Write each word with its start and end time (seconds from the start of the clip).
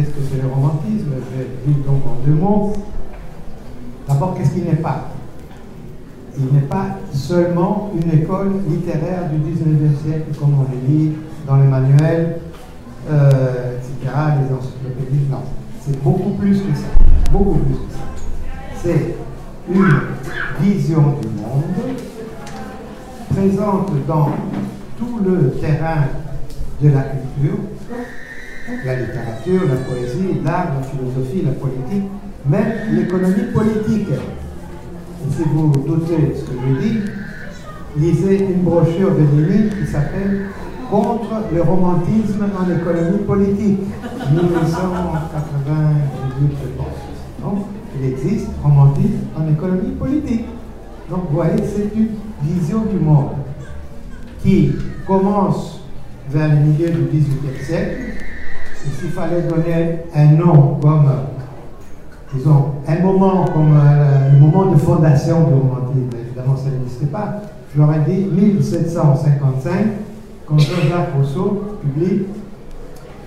qu'est-ce 0.00 0.14
que 0.14 0.22
c'est 0.30 0.42
le 0.42 0.48
romantisme? 0.48 1.12
Je 1.12 1.38
vais 1.38 1.48
dire 1.66 1.84
donc 1.84 2.02
en 2.06 2.26
deux 2.26 2.32
mots. 2.32 2.72
D'abord, 4.08 4.34
qu'est-ce 4.34 4.52
qu'il 4.52 4.64
n'est 4.64 4.76
pas? 4.76 5.08
Il 6.38 6.46
n'est 6.54 6.66
pas 6.66 6.98
seulement 7.12 7.90
une 7.94 8.20
école 8.20 8.52
littéraire 8.68 9.28
du 9.30 9.36
19e 9.36 10.02
siècle, 10.02 10.30
comme 10.38 10.54
on 10.54 10.62
le 10.62 10.88
lit 10.88 11.12
dans 11.46 11.56
les 11.56 11.66
manuels, 11.66 12.38
euh, 13.10 13.76
etc., 13.76 14.14
les 14.40 14.54
encyclopédies. 14.54 15.26
Non, 15.30 15.42
c'est 15.80 16.02
beaucoup 16.02 16.30
plus 16.30 16.58
que 16.58 16.74
ça. 16.74 16.86
Beaucoup 17.30 17.58
plus 17.58 17.74
que 17.74 17.92
ça. 17.92 18.82
C'est 18.82 19.16
une 19.70 20.64
vision 20.64 21.16
du 21.20 21.28
monde 21.28 21.96
présente 23.34 23.90
dans 24.06 24.30
tout 24.98 25.20
le 25.24 25.50
terrain 25.60 26.04
de 26.82 26.88
la 26.88 27.02
culture, 27.02 27.58
la 28.84 28.96
littérature, 28.96 29.68
la 29.68 29.76
poésie, 29.76 30.40
l'art, 30.44 30.72
la 30.80 30.86
philosophie, 30.86 31.42
la 31.44 31.52
politique, 31.52 32.04
même 32.46 32.72
l'économie 32.92 33.52
politique. 33.52 34.08
Et 34.10 35.30
si 35.30 35.42
vous 35.52 35.72
doutez 35.86 36.34
ce 36.36 36.42
que 36.44 36.52
je 36.66 36.72
dis, 36.80 36.98
lisez 37.96 38.36
une 38.40 38.62
brochure 38.62 39.12
de 39.12 39.24
Lénine 39.42 39.70
qui 39.70 39.86
s'appelle 39.90 40.46
Contre 40.90 41.30
le 41.54 41.62
romantisme 41.62 42.44
en 42.58 42.64
économie 42.68 43.22
politique, 43.24 43.78
1898, 44.32 46.50
je 46.50 46.68
pense. 46.76 46.98
Donc, 47.40 47.58
il 47.96 48.02
existe 48.10 48.48
romantisme 48.60 49.22
en 49.38 49.46
économie 49.52 49.92
politique. 49.92 50.46
Donc, 51.08 51.28
vous 51.30 51.36
voyez, 51.36 51.62
c'est 51.64 51.92
une 51.96 52.08
vision 52.42 52.86
du 52.86 52.98
monde 52.98 53.34
qui 54.42 54.72
commence 55.06 55.80
vers 56.28 56.48
le 56.48 56.56
milieu 56.56 56.90
du 56.90 57.02
XVIIIe 57.02 57.64
siècle. 57.64 58.09
Et 58.86 58.90
s'il 58.98 59.10
fallait 59.10 59.42
donner 59.42 59.98
un 60.14 60.26
nom 60.32 60.78
comme, 60.80 61.10
disons, 62.34 62.66
un 62.88 62.98
moment 63.00 63.44
comme 63.44 63.76
euh, 63.76 64.32
le 64.32 64.38
moment 64.38 64.72
de 64.72 64.76
fondation 64.76 65.44
du 65.44 65.52
romantisme, 65.52 66.10
évidemment 66.26 66.56
ça 66.56 66.70
n'existait 66.70 67.06
pas, 67.06 67.42
je 67.74 67.80
leur 67.80 67.92
ai 67.94 68.00
dit 68.00 68.26
1755, 68.32 69.72
quand 70.46 70.58
Jean-Jacques 70.58 71.14
Rousseau 71.16 71.78
publie 71.82 72.22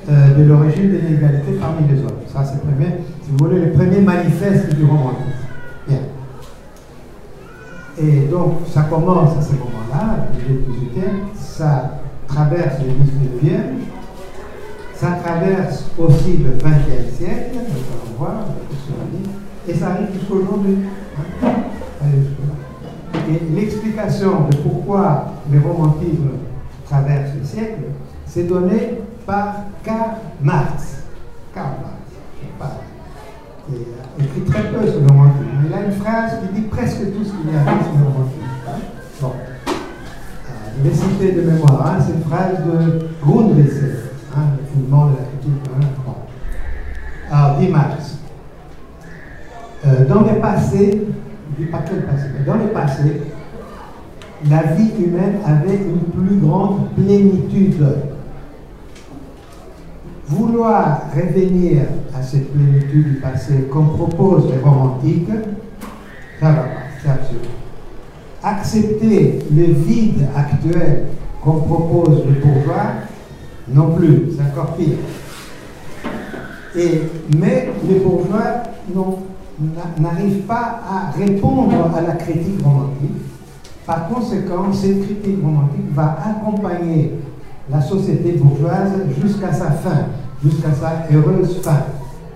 euh, 0.10 0.38
de 0.38 0.44
l'origine 0.44 0.92
de 0.92 0.98
l'égalité 0.98 1.54
parmi 1.62 1.88
les 1.88 2.00
hommes. 2.02 2.20
Ça, 2.28 2.44
c'est 2.44 2.56
le 2.56 2.72
premier, 2.72 2.98
si 3.24 3.32
vous 3.32 3.46
voulez, 3.46 3.66
le 3.68 3.72
premier 3.72 4.02
manifeste 4.02 4.76
du 4.76 4.84
romantisme. 4.84 5.32
Bien. 5.88 6.00
Et 7.98 8.28
donc, 8.30 8.56
ça 8.68 8.82
commence 8.90 9.38
à 9.38 9.42
ce 9.42 9.54
moment-là, 9.54 10.28
le 10.34 10.56
18e, 10.56 11.36
ça 11.36 12.00
traverse 12.28 12.80
le 12.80 13.48
19e, 13.48 13.62
ça 15.04 15.20
traverse 15.22 15.84
aussi 16.00 16.38
le 16.38 16.52
20e 16.52 17.18
siècle, 17.18 17.56
nous 17.56 17.60
allons 17.60 18.18
voir, 18.18 18.36
et 19.68 19.74
ça 19.74 19.88
arrive 19.88 20.14
jusqu'aujourd'hui. 20.14 20.78
Hein. 21.44 21.48
Et 23.30 23.54
l'explication 23.54 24.48
de 24.50 24.56
pourquoi 24.58 25.26
le 25.52 25.60
romantisme 25.60 26.30
traverse 26.90 27.32
le 27.38 27.44
siècle, 27.44 27.82
c'est 28.26 28.44
donné 28.44 29.00
par 29.26 29.56
Karl 29.84 30.12
Marx. 30.42 31.04
Karl 31.54 31.72
Marx, 32.58 32.76
il 33.70 33.76
a 33.76 34.24
écrit 34.24 34.42
très 34.42 34.70
peu 34.72 34.90
sur 34.90 35.02
le 35.02 35.08
romantisme. 35.08 35.48
Il 35.68 35.74
a 35.74 35.86
une 35.86 35.92
phrase 35.92 36.32
qui 36.42 36.62
dit 36.62 36.68
presque 36.68 37.00
tout 37.14 37.26
ce 37.26 37.32
qu'il 37.32 37.52
y 37.52 37.58
a 37.58 37.64
sur 37.84 38.00
le 38.00 38.06
romantisme. 38.06 38.44
Bon. 39.22 39.34
Je 40.78 40.90
vais 40.90 40.96
citer 40.96 41.32
de 41.34 41.42
mémoire, 41.42 41.86
hein, 41.88 41.98
c'est 42.06 42.14
une 42.14 42.24
phrase 42.24 42.58
de 42.66 43.08
Grundrisse, 43.22 44.03
dit 47.60 47.68
Marx, 47.70 48.20
euh, 49.86 50.06
dans 50.08 50.22
le 50.22 50.40
passé, 50.40 51.08
je 51.52 51.64
dis 51.64 51.70
pas 51.70 51.80
que 51.80 51.96
le 51.96 52.02
passé, 52.04 52.26
mais 52.38 52.46
dans 52.46 52.56
le 52.56 52.70
passé, 52.70 53.22
la 54.50 54.64
vie 54.74 54.92
humaine 55.00 55.38
avait 55.46 55.76
une 55.76 56.00
plus 56.12 56.38
grande 56.38 56.90
plénitude. 56.96 57.86
Vouloir 60.28 61.02
revenir 61.16 61.84
à 62.18 62.22
cette 62.22 62.54
plénitude 62.54 63.16
du 63.16 63.20
passé 63.20 63.68
comme 63.72 63.90
proposent 63.90 64.52
les 64.52 64.60
romantiques, 64.60 65.30
ça 66.40 66.52
va 66.52 66.62
pas, 66.62 66.70
c'est 67.02 67.10
absurde. 67.10 67.46
Accepter 68.42 69.40
le 69.54 69.64
vide 69.66 70.28
actuel 70.36 71.06
comme 71.44 71.64
propose 71.66 72.24
le 72.26 72.42
bourgeois, 72.42 72.86
non 73.68 73.92
plus, 73.92 74.30
c'est 74.36 74.44
encore 74.44 74.76
pire. 74.76 74.98
Et, 76.76 77.04
mais 77.38 77.72
les 77.88 78.00
bourgeois 78.00 78.64
n'arrivent 80.00 80.42
pas 80.42 80.82
à 80.90 81.12
répondre 81.18 81.92
à 81.96 82.02
la 82.02 82.14
critique 82.14 82.62
romantique. 82.64 83.22
Par 83.86 84.08
conséquent, 84.08 84.72
cette 84.74 85.04
critique 85.04 85.42
romantique 85.42 85.94
va 85.94 86.18
accompagner 86.26 87.14
la 87.70 87.82
société 87.82 88.34
bourgeoise 88.34 88.92
jusqu'à 89.22 89.54
sa 89.54 89.72
fin, 89.72 90.08
jusqu'à 90.44 90.74
sa 90.74 91.06
heureuse 91.14 91.62
fin. 91.62 91.84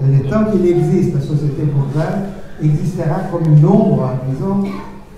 Et 0.02 0.18
le 0.18 0.30
temps 0.30 0.46
qu'il 0.52 0.66
existe, 0.66 1.16
la 1.16 1.22
société 1.22 1.64
bourgeoise 1.64 2.30
existera 2.62 3.22
comme 3.32 3.46
une 3.46 3.66
ombre, 3.66 4.12
disons, 4.32 4.64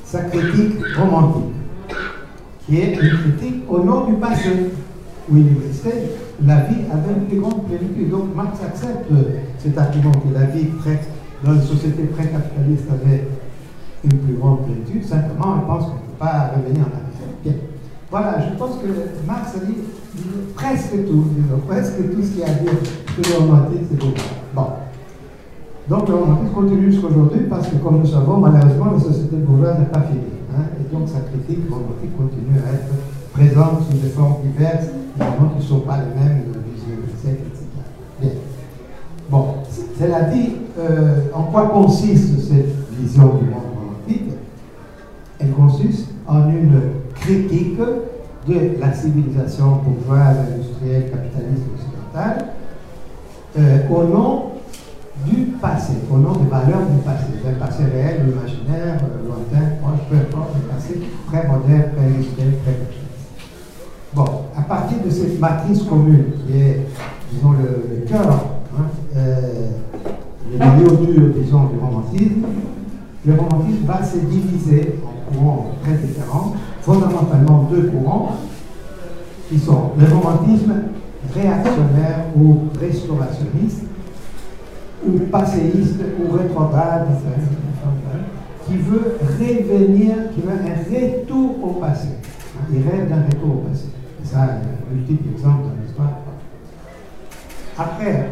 sa 0.06 0.22
critique 0.22 0.75
romantique, 0.98 1.53
qui 2.66 2.80
est 2.80 2.94
une 2.94 3.19
critique 3.19 3.64
au 3.69 3.84
nom 3.84 4.06
du 4.06 4.14
passé, 4.14 4.72
où 5.32 5.38
il 5.38 5.48
existait, 5.48 6.12
la 6.46 6.62
vie 6.62 6.82
avait 6.92 7.14
une 7.20 7.28
plus 7.28 7.40
grande 7.40 7.66
plénitude. 7.66 8.10
Donc 8.10 8.36
Marx 8.36 8.60
accepte 8.64 9.12
cet 9.58 9.78
argument 9.78 10.12
que 10.12 10.34
la 10.34 10.46
vie 10.46 10.70
dans 11.44 11.54
une 11.54 11.62
société 11.62 12.04
pré-capitaliste 12.04 12.86
avait 12.92 13.28
une 14.04 14.18
plus 14.20 14.34
grande 14.36 14.66
plénitude, 14.66 15.04
simplement 15.04 15.58
il 15.62 15.68
pense 15.68 15.86
qu'on 15.86 15.94
ne 15.94 16.00
peut 16.00 16.20
pas 16.20 16.52
revenir 16.56 16.82
en 16.82 16.88
arrière. 16.88 17.10
Bien. 17.44 17.54
Voilà, 18.12 18.38
je 18.42 18.58
pense 18.58 18.78
que 18.78 18.88
Marx 19.28 19.56
a 19.56 19.66
dit 19.66 19.76
presque 20.56 21.06
tout, 21.08 21.26
disons, 21.36 21.60
presque 21.68 21.98
tout 21.98 22.24
ce 22.24 22.30
qu'il 22.30 22.40
y 22.40 22.44
a 22.44 22.48
à 22.48 22.54
dire 22.54 22.72
sur 23.14 23.40
le 23.40 23.46
romantisme, 23.46 23.86
c'est 23.92 24.00
bon. 24.00 24.14
Bon. 24.56 24.68
Donc 25.88 26.10
le 26.10 26.16
romantisme 26.16 26.54
continue 26.54 26.92
jusqu'aujourd'hui 26.92 27.42
parce 27.50 27.68
que, 27.68 27.76
comme 27.76 28.00
nous 28.00 28.08
savons, 28.08 28.38
malheureusement, 28.38 28.94
la 28.94 29.00
société 29.00 29.38
bourgeoise 29.38 29.80
n'est 29.80 29.86
pas 29.86 30.02
finie. 30.02 30.22
Hein, 30.56 30.64
et 30.80 30.94
donc 30.94 31.08
sa 31.08 31.20
critique 31.22 31.70
romantique 31.70 32.18
continue 32.18 32.58
à 32.58 32.74
être 32.74 32.94
présente 33.40 33.84
sous 33.90 33.98
des 33.98 34.10
formes 34.10 34.42
diverses, 34.44 34.88
évidemment 35.16 35.50
qui 35.52 35.64
ne 35.64 35.70
sont 35.70 35.80
pas 35.80 35.98
les 35.98 36.22
mêmes 36.22 36.44
du 36.44 36.60
XIXe 36.60 37.22
siècle, 37.22 37.44
etc. 37.48 37.66
Bien. 38.20 38.32
Bon, 39.30 39.56
cela 39.98 40.24
dit, 40.24 40.56
euh, 40.78 41.22
en 41.34 41.44
quoi 41.44 41.70
consiste 41.70 42.38
cette 42.42 42.76
vision 43.00 43.36
du 43.36 43.46
monde 43.46 43.64
romantique 43.78 44.34
Elle 45.40 45.52
consiste 45.52 46.10
en 46.28 46.50
une 46.50 46.82
critique 47.16 47.80
de 47.80 48.80
la 48.80 48.94
civilisation 48.94 49.84
bourgeoise, 49.86 50.38
industrielle, 50.40 51.10
capitaliste 51.10 51.64
occidentale, 51.76 52.46
euh, 53.58 53.90
au 53.90 54.04
nom 54.04 54.44
du 55.26 55.46
passé, 55.62 55.94
au 56.12 56.18
nom 56.18 56.34
des 56.34 56.50
valeurs 56.50 56.88
du 56.94 57.02
passé, 57.06 57.26
d'un 57.44 57.66
passé 57.66 57.84
réel, 57.86 58.28
imaginaire, 58.28 58.98
euh, 59.04 59.28
lointain, 59.28 59.76
proche, 59.82 60.08
peu 60.10 60.16
importe, 60.18 60.56
le 60.56 60.68
passé 60.74 61.00
très 61.28 61.48
moderne, 61.48 61.92
très 61.96 62.06
industriel, 62.06 62.54
très. 62.66 62.99
Bon, 64.12 64.25
à 64.58 64.62
partir 64.64 64.97
de 65.06 65.09
cette 65.12 65.40
matrice 65.40 65.84
commune 65.84 66.31
qui 66.46 66.59
est, 66.59 66.81
disons, 67.31 67.52
le, 67.52 68.06
cœur, 68.08 68.28
hein, 68.75 68.86
euh, 69.16 69.70
disons, 70.52 71.66
du 71.66 71.80
romantisme, 71.80 72.42
le 73.24 73.34
romantisme 73.36 73.86
va 73.86 74.03
se 74.03 74.18
diviser 74.18 75.00
en 75.06 75.31
courants 75.31 75.72
très 75.84 75.94
différents 75.94 76.53
fondamentalement 76.81 77.69
deux 77.72 77.84
courants 77.84 78.38
qui 79.48 79.59
sont 79.59 79.92
le 80.00 80.06
romantisme 80.06 80.74
réactionnaire 81.36 82.25
ou 82.36 82.62
restaurationniste, 82.80 83.84
ou 85.07 85.19
passéiste 85.31 86.00
ou 86.19 86.36
rétrograde, 86.36 87.07
qui 88.66 88.78
veut 88.78 89.18
revenir, 89.22 90.31
qui 90.34 90.42
veut 90.42 90.51
un 90.51 91.22
retour 91.22 91.63
au 91.63 91.74
passé. 91.80 92.07
Il 92.72 92.81
rêve 92.88 93.07
d'un 93.07 93.24
retour 93.24 93.50
au 93.50 93.69
passé. 93.69 93.86
Et 94.21 94.27
ça, 94.27 94.48
il 94.92 95.16
y 95.16 95.33
exemples 95.33 95.63
dans 95.63 95.83
l'histoire. 95.83 96.12
Après, 97.77 98.30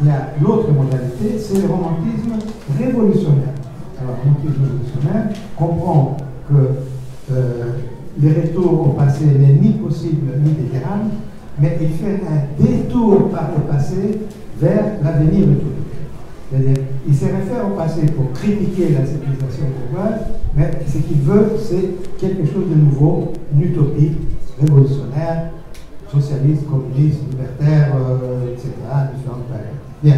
il 0.00 0.06
y 0.06 0.10
a 0.10 0.28
l'autre 0.40 0.72
modalité, 0.72 1.38
c'est 1.38 1.60
le 1.60 1.68
romantisme 1.68 2.32
révolutionnaire. 2.78 3.54
Alors, 4.00 4.16
le 4.16 4.30
romantisme 4.30 4.62
révolutionnaire 4.64 5.28
comprend 5.56 6.16
que 6.48 7.32
euh, 7.32 7.72
le 8.20 8.28
retour 8.28 8.88
au 8.88 8.90
passé 8.92 9.26
n'est 9.26 9.60
ni 9.60 9.72
possible 9.72 10.32
ni 10.42 10.52
désirable, 10.52 11.10
mais 11.58 11.78
il 11.80 11.90
fait 11.90 12.20
un 12.26 12.62
détour 12.62 13.28
par 13.28 13.50
le 13.56 13.70
passé 13.70 14.20
vers 14.58 14.84
l'avenir 15.02 15.46
de 15.46 15.54
tout. 15.54 15.66
C'est-à-dire, 16.50 16.82
il 17.06 17.14
se 17.14 17.24
réfère 17.26 17.66
au 17.70 17.76
passé 17.76 18.06
pour 18.06 18.32
critiquer 18.32 18.88
la 18.98 19.06
civilisation 19.06 19.66
bourgeoise, 19.92 20.20
mais 20.56 20.70
ce 20.86 20.98
qu'il 20.98 21.18
veut, 21.18 21.52
c'est 21.58 22.18
quelque 22.18 22.44
chose 22.46 22.64
de 22.68 22.74
nouveau, 22.74 23.32
une 23.54 23.62
utopie 23.62 24.12
révolutionnaire, 24.60 25.50
socialiste, 26.10 26.68
communiste, 26.68 27.20
libertaire, 27.30 27.92
euh, 27.96 28.52
etc., 28.52 28.70
différentes. 29.16 29.44
Bien. 30.02 30.16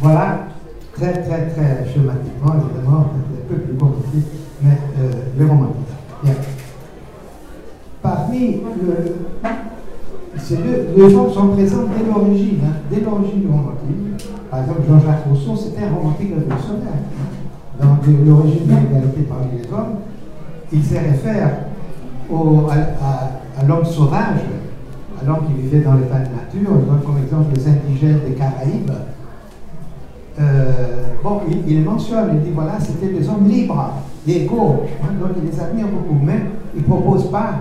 Voilà, 0.00 0.46
très 0.92 1.12
très 1.22 1.48
très 1.48 1.86
schématiquement, 1.92 2.54
évidemment, 2.54 3.00
un 3.00 3.48
peu 3.48 3.56
plus 3.56 3.74
compliqué, 3.74 4.26
mais 4.62 4.78
euh, 5.00 5.10
les. 5.38 5.44
Bien. 6.22 6.34
Parmi 8.02 8.62
le, 8.82 9.48
ces 10.38 10.56
deux, 10.56 10.88
deux 10.96 11.08
gens 11.08 11.30
sont 11.30 11.48
présents 11.48 11.84
dès 11.96 12.04
l'origine, 12.04 12.58
hein, 12.64 12.76
dès 12.90 13.00
l'origine 13.00 13.40
du 13.40 13.46
romantisme. 13.48 14.30
Par 14.50 14.60
exemple, 14.60 14.80
Jean-Jacques 14.88 15.24
Rousseau, 15.28 15.56
c'était 15.56 15.84
un 15.84 15.94
romantique 15.94 16.28
révolutionnaire. 16.34 17.02
Dans 17.80 17.98
l'origine 18.26 18.66
de 18.66 18.94
l'égalité 18.94 19.22
parmi 19.28 19.58
les 19.58 19.72
hommes, 19.72 19.96
il 20.72 20.84
s'est 20.84 21.00
référé 21.00 21.40
au, 22.30 22.68
à, 22.70 23.60
à 23.60 23.64
l'homme 23.64 23.84
sauvage 23.84 24.40
alors 25.22 25.44
qu'il 25.46 25.56
vivait 25.56 25.80
dans 25.80 25.94
l'état 25.94 26.18
de 26.18 26.28
nature, 26.34 26.80
je 26.80 26.86
donne 26.86 27.00
comme 27.04 27.18
exemple 27.18 27.54
les 27.54 27.68
indigènes 27.68 28.20
des 28.28 28.34
Caraïbes. 28.34 28.92
Euh, 30.38 30.72
bon, 31.22 31.40
il, 31.66 31.82
mentionne, 31.82 32.30
il 32.34 32.40
dit 32.40 32.50
voilà, 32.54 32.78
c'était 32.78 33.12
des 33.12 33.26
hommes 33.28 33.48
libres, 33.48 33.92
égaux, 34.28 34.82
hein, 35.02 35.14
donc 35.18 35.30
il 35.42 35.50
les 35.50 35.60
admire 35.60 35.86
beaucoup, 35.86 36.20
mais 36.22 36.42
il 36.74 36.82
ne 36.82 36.86
propose 36.86 37.30
pas 37.30 37.60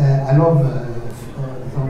euh, 0.00 0.18
à 0.28 0.34
l'homme, 0.36 0.62
euh, 0.62 1.80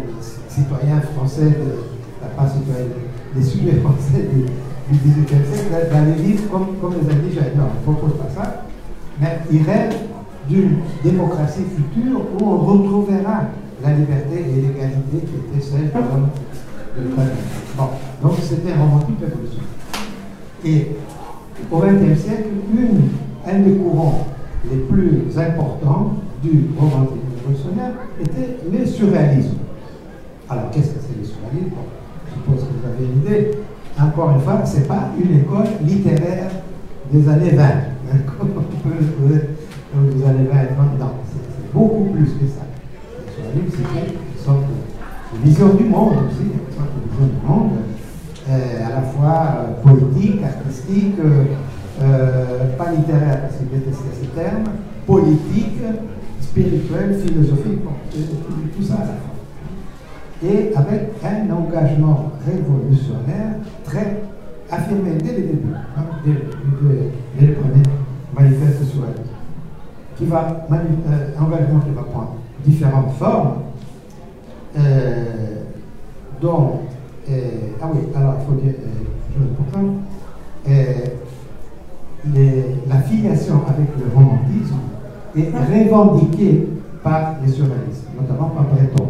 citoyen 0.49 1.01
français, 1.17 1.47
de, 1.47 2.29
pas 2.37 2.47
citoyen, 2.47 2.89
des 3.35 3.43
sujets 3.43 3.81
français 3.81 4.29
du, 4.31 4.45
XVIIIe 4.93 5.47
siècle, 5.51 5.89
d'aller 5.91 6.13
vivre 6.13 6.51
comme, 6.51 6.77
comme 6.81 6.93
les 6.93 7.11
indigènes. 7.11 7.57
Non, 7.57 7.65
il 7.75 7.91
ne 7.91 7.95
propose 7.97 8.19
pas 8.19 8.43
ça, 8.43 8.65
mais 9.19 9.39
il 9.51 9.63
rêve 9.63 9.95
d'une 10.49 10.79
démocratie 11.03 11.63
future 11.77 12.21
où 12.21 12.45
on 12.45 12.59
retrouvera 12.59 13.45
la 13.83 13.95
liberté 13.95 14.37
et 14.41 14.61
l'égalité 14.61 15.27
qui 15.27 15.57
étaient 15.57 15.65
celles 15.65 15.89
de 15.89 15.95
l'homme 15.95 16.29
de 16.97 17.03
Bon, 17.77 17.85
donc 18.23 18.39
c'était 18.43 18.75
romantique 18.75 19.17
révolution. 19.21 19.63
Et 20.65 20.97
au 21.71 21.79
XXe 21.79 22.21
siècle, 22.21 22.49
une, 22.73 23.09
un 23.51 23.59
des 23.61 23.77
courants 23.77 24.27
les 24.71 24.79
plus 24.79 25.39
importants 25.39 26.15
du 26.43 26.67
romantisme 26.79 27.21
révolutionnaire 27.39 27.93
était 28.21 28.59
le 28.71 28.87
surréalisme. 28.87 29.57
Alors, 30.49 30.71
qu'est-ce 30.71 30.91
que 30.91 31.01
c'est 31.01 31.19
le 31.19 31.25
surréalisme 31.25 31.77
Je 32.27 32.35
suppose 32.35 32.69
que 32.69 32.75
vous 32.75 32.87
avez 32.87 33.05
une 33.05 33.21
idée. 33.23 33.59
Encore 33.99 34.33
une 34.33 34.41
fois, 34.41 34.65
ce 34.65 34.79
n'est 34.79 34.85
pas 34.85 35.09
une 35.19 35.39
école 35.39 35.67
littéraire 35.83 36.51
des 37.11 37.29
années 37.29 37.51
20. 37.51 37.65
Comme 38.39 38.51
vous 39.95 40.27
allez 40.27 40.45
20 40.45 40.99
non, 40.99 41.13
c'est 41.31 41.73
beaucoup 41.73 42.11
plus 42.13 42.25
que 42.25 42.47
ça. 42.47 42.65
C'est 43.37 43.59
une 43.59 44.45
sorte 44.45 44.63
de 44.63 45.45
vision 45.45 45.75
du 45.75 45.85
monde 45.85 46.15
aussi, 46.27 46.45
une 46.45 46.75
sorte 46.75 46.91
de 46.97 47.11
vision 47.11 47.27
du 47.27 47.47
monde, 47.47 47.73
euh, 48.51 48.87
à 48.87 48.91
la 48.91 49.03
fois 49.03 49.57
euh, 49.57 49.83
politique, 49.83 50.43
artistique, 50.43 51.15
euh, 51.21 52.77
pas 52.77 52.91
littéraire, 52.91 53.43
parce 53.43 53.57
qu'il 53.57 53.69
détestait 53.69 54.21
ce 54.21 54.27
terme, 54.37 54.65
politique, 55.07 55.79
spirituel, 56.41 57.21
philosophique, 57.25 57.81
tout, 58.77 58.83
ça 58.83 58.95
à 58.95 58.99
la 58.99 59.05
fois. 59.05 59.15
Et 60.45 60.75
avec 60.75 61.13
un 61.23 61.51
engagement 61.53 62.33
révolutionnaire 62.45 63.57
très 63.85 64.23
affirmé 64.71 65.13
dès 65.23 65.33
le 65.37 65.43
début, 65.43 65.75
hein, 65.97 66.03
dès, 66.25 66.33
dès, 67.39 67.47
le 67.47 67.55
premier 67.55 67.83
manifeste 68.35 68.85
sur 68.91 69.05
elle, 69.05 69.32
qui 70.17 70.27
va, 70.27 70.67
engagement 70.71 71.81
qui 71.81 71.91
va 71.95 72.03
prendre 72.03 72.37
différentes 72.65 73.13
formes, 73.19 73.55
euh, 74.79 75.65
dont, 76.41 76.81
euh, 77.31 77.35
ah 77.81 77.87
oui, 77.93 78.01
alors 78.15 78.35
il 78.41 78.47
faut 78.47 78.61
dire, 78.61 78.75
euh, 78.81 79.43
euh 80.69 81.07
la 82.89 82.99
filiation 82.99 83.63
avec 83.67 83.89
le 83.99 84.15
romantisme 84.15 84.77
est 85.37 85.51
revendiquée 85.51 86.69
par 87.03 87.35
les 87.45 87.51
surréalistes, 87.51 88.07
notamment 88.21 88.51
par 88.51 88.65
Breton. 88.65 89.09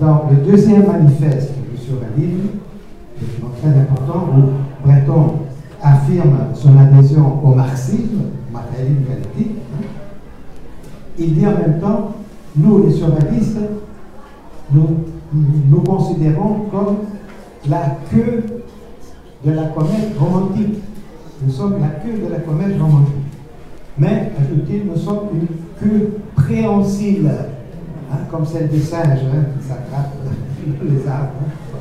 Dans 0.00 0.28
le 0.28 0.50
deuxième 0.50 0.86
manifeste 0.86 1.52
du 1.70 1.76
surréalisme, 1.76 2.48
très 3.60 3.78
important, 3.78 4.26
où 4.34 4.86
Breton 4.86 5.34
affirme 5.80 6.36
son 6.54 6.76
adhésion 6.78 7.44
au 7.44 7.54
marxisme, 7.54 8.22
matérialisme 8.52 9.04
il 11.18 11.34
dit 11.34 11.46
en 11.46 11.52
même 11.52 11.80
temps 11.80 12.14
nous, 12.56 12.86
les 12.86 12.92
surréalistes, 12.92 13.58
nous, 14.72 15.04
nous 15.32 15.80
considérons 15.80 16.66
comme 16.70 16.98
la 17.68 17.98
queue 18.10 18.44
de 19.44 19.50
la 19.50 19.64
comète 19.64 20.16
romantique. 20.18 20.78
Nous 21.42 21.52
sommes 21.52 21.80
la 21.80 21.88
queue 21.88 22.24
de 22.24 22.32
la 22.32 22.38
comète 22.40 22.80
romantique. 22.80 23.14
Mais, 23.98 24.32
ajoute-t-il, 24.38 24.86
nous 24.86 24.96
sommes 24.96 25.28
une 25.34 25.46
queue 25.80 26.18
préhensile, 26.36 27.28
hein, 28.10 28.16
comme 28.30 28.46
celle 28.46 28.68
des 28.68 28.80
singes 28.80 29.20
hein, 29.32 29.44
qui 29.58 29.66
s'attrapent 29.66 30.14
les 30.82 31.08
arbres. 31.08 31.32
Hein. 31.40 31.78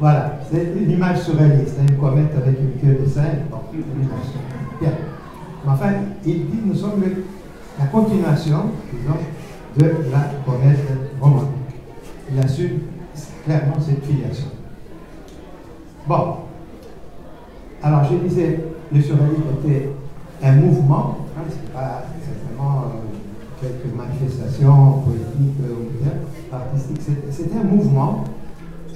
Voilà, 0.00 0.38
c'est 0.50 0.72
une 0.80 0.90
image 0.90 1.22
surréaliste, 1.22 1.76
une 1.86 1.96
comète 1.96 2.32
avec 2.36 2.58
une 2.60 2.80
queue 2.80 3.02
de 3.02 3.08
singe. 3.08 3.38
Bien. 4.80 4.92
Enfin, 5.66 5.90
il 6.24 6.46
dit 6.46 6.60
nous 6.64 6.74
sommes 6.74 7.02
la 7.78 7.86
continuation, 7.86 8.70
disons, 8.92 9.18
de 9.76 10.10
la 10.10 10.30
comète 10.44 10.78
romantique. 11.20 11.48
Il 12.32 12.38
assume 12.40 12.80
clairement 13.44 13.80
cette 13.80 14.04
filiation. 14.04 14.48
Bon. 16.06 16.36
Alors, 17.82 18.04
je 18.04 18.16
disais, 18.28 18.60
le 18.92 19.00
surréalisme 19.00 19.42
était 19.62 19.90
un 20.42 20.52
mouvement, 20.52 21.18
hein, 21.36 21.42
ce 21.48 21.54
n'est 21.54 21.72
pas 21.72 22.04
simplement 22.24 22.84
euh, 22.86 23.60
quelques 23.60 23.94
manifestations 23.94 25.02
politiques 25.04 25.58
ou 25.60 26.54
artistiques, 26.54 27.00
c'était 27.30 27.58
un 27.58 27.64
mouvement, 27.64 28.24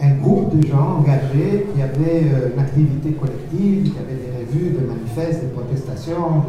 un 0.00 0.14
groupe 0.14 0.58
de 0.58 0.67
gens 0.67 0.99
engagés 0.99 1.67
qui 1.75 1.82
avaient 1.82 2.25
euh, 2.25 2.50
une 2.55 2.61
activité 2.61 3.12
collective, 3.12 3.93
qui 3.93 3.99
avaient 3.99 4.17
des 4.17 4.44
revues, 4.44 4.70
des 4.70 4.87
manifestes, 4.87 5.43
des 5.43 5.49
protestations, 5.49 6.44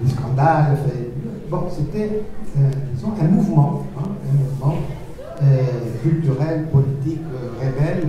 des 0.00 0.10
scandales. 0.10 0.78
Bon, 1.50 1.62
c'était 1.70 2.24
euh, 2.58 3.22
un 3.22 3.28
mouvement, 3.28 3.84
hein, 3.98 4.08
un 4.30 4.36
mouvement 4.36 4.76
euh, 5.42 5.62
culturel, 6.02 6.66
politique, 6.70 7.22
euh, 7.32 7.48
rebelle, 7.58 8.06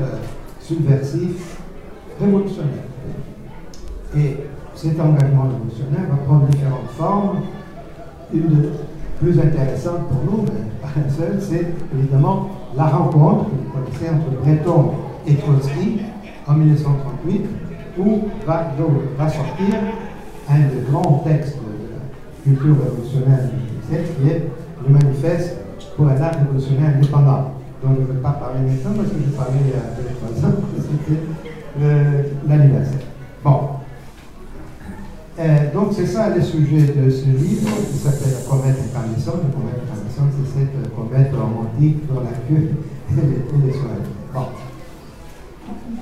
subversif, 0.60 1.62
révolutionnaire. 2.20 2.84
Et 4.18 4.36
cet 4.76 5.00
engagement 5.00 5.44
révolutionnaire 5.44 6.10
va 6.10 6.18
prendre 6.26 6.48
différentes 6.48 6.90
formes. 6.98 7.40
Une 8.34 8.72
plus 9.22 9.40
intéressante 9.40 10.08
pour 10.10 10.24
nous, 10.26 10.44
mais 10.44 10.72
pas 10.82 10.90
une 10.98 11.10
seule, 11.10 11.40
c'est 11.40 11.68
évidemment 11.98 12.50
la 12.76 12.88
rencontre 12.88 13.46
que 13.46 13.56
vous 13.56 13.72
connaissez 13.72 14.10
entre 14.10 14.32
Breton 14.44 14.92
et 15.26 15.36
Trotsky 15.36 16.02
en 16.46 16.54
1938, 16.56 17.46
où 18.00 18.20
va, 18.46 18.74
va 19.18 19.30
sortir 19.30 19.76
un 20.50 20.60
des 20.60 20.92
grands 20.92 21.24
textes 21.26 21.59
culture 22.44 22.76
révolutionnaire 22.84 23.50
qui 23.90 24.30
est 24.30 24.50
le 24.88 24.94
manifeste 24.94 25.58
pour 25.96 26.08
un 26.08 26.22
art 26.22 26.36
révolutionnaire 26.36 26.96
indépendant, 26.96 27.54
dont 27.84 27.96
je 27.96 28.02
ne 28.02 28.06
vais 28.08 28.22
pas 28.22 28.32
parler 28.32 28.60
maintenant 28.62 28.92
parce 28.96 29.10
que 29.10 29.20
je 29.26 29.36
parlais 29.36 29.60
il 29.62 29.70
y 29.70 29.74
a 29.74 29.96
deux 29.98 30.10
trois 30.16 30.50
ans, 30.50 30.56
c'était 30.76 31.20
l'anniversaire. 32.48 33.02
Bon. 33.44 33.60
Euh, 35.40 35.74
donc 35.74 35.94
c'est 35.94 36.06
ça 36.06 36.36
le 36.36 36.42
sujet 36.42 36.82
de 36.82 37.10
ce 37.10 37.26
livre 37.28 37.70
qui 37.90 37.98
s'appelle 37.98 38.34
La 38.34 38.50
comète 38.50 38.76
incandescente. 38.78 39.40
La 39.44 39.56
comète 39.56 39.82
incandescente, 39.88 40.32
c'est 40.36 40.60
cette 40.60 40.96
comète 40.96 41.32
romantique 41.32 42.06
dans 42.14 42.22
la 42.22 42.36
queue 42.48 42.72
et 43.12 43.68
les 43.68 43.74
soirées. 43.74 44.04
Bon. 44.34 44.48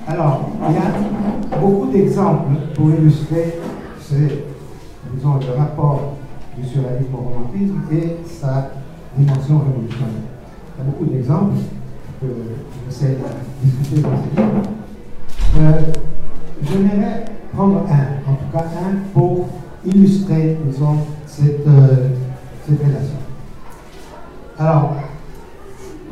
Alors, 0.08 0.50
il 0.68 0.74
y 0.74 0.78
a 0.78 1.58
beaucoup 1.60 1.86
d'exemples 1.92 2.50
pour 2.74 2.90
illustrer 2.90 3.58
ce, 4.00 4.14
disons, 5.14 5.38
le 5.38 5.56
rapport 5.56 6.17
du 6.60 6.68
surréalisme 6.68 7.14
au 7.14 7.18
romantisme 7.18 7.80
et 7.92 8.16
sa 8.26 8.70
dimension 9.16 9.60
révolutionnaire. 9.60 10.28
Il 10.76 10.78
y 10.78 10.80
a 10.80 10.90
beaucoup 10.90 11.04
d'exemples 11.06 11.58
que 12.20 12.26
j'essaie 12.86 13.16
de 13.16 13.66
discuter 13.68 14.02
dans 14.02 14.16
ce 14.16 14.40
livre. 14.40 14.62
Euh, 15.58 15.92
J'aimerais 16.60 17.24
prendre 17.54 17.84
un, 17.88 18.30
en 18.30 18.34
tout 18.34 18.52
cas 18.52 18.64
un, 18.64 18.96
pour 19.14 19.48
illustrer, 19.84 20.58
disons, 20.66 20.98
cette, 21.26 21.66
euh, 21.66 22.08
relation. 22.68 23.16
Alors, 24.58 24.96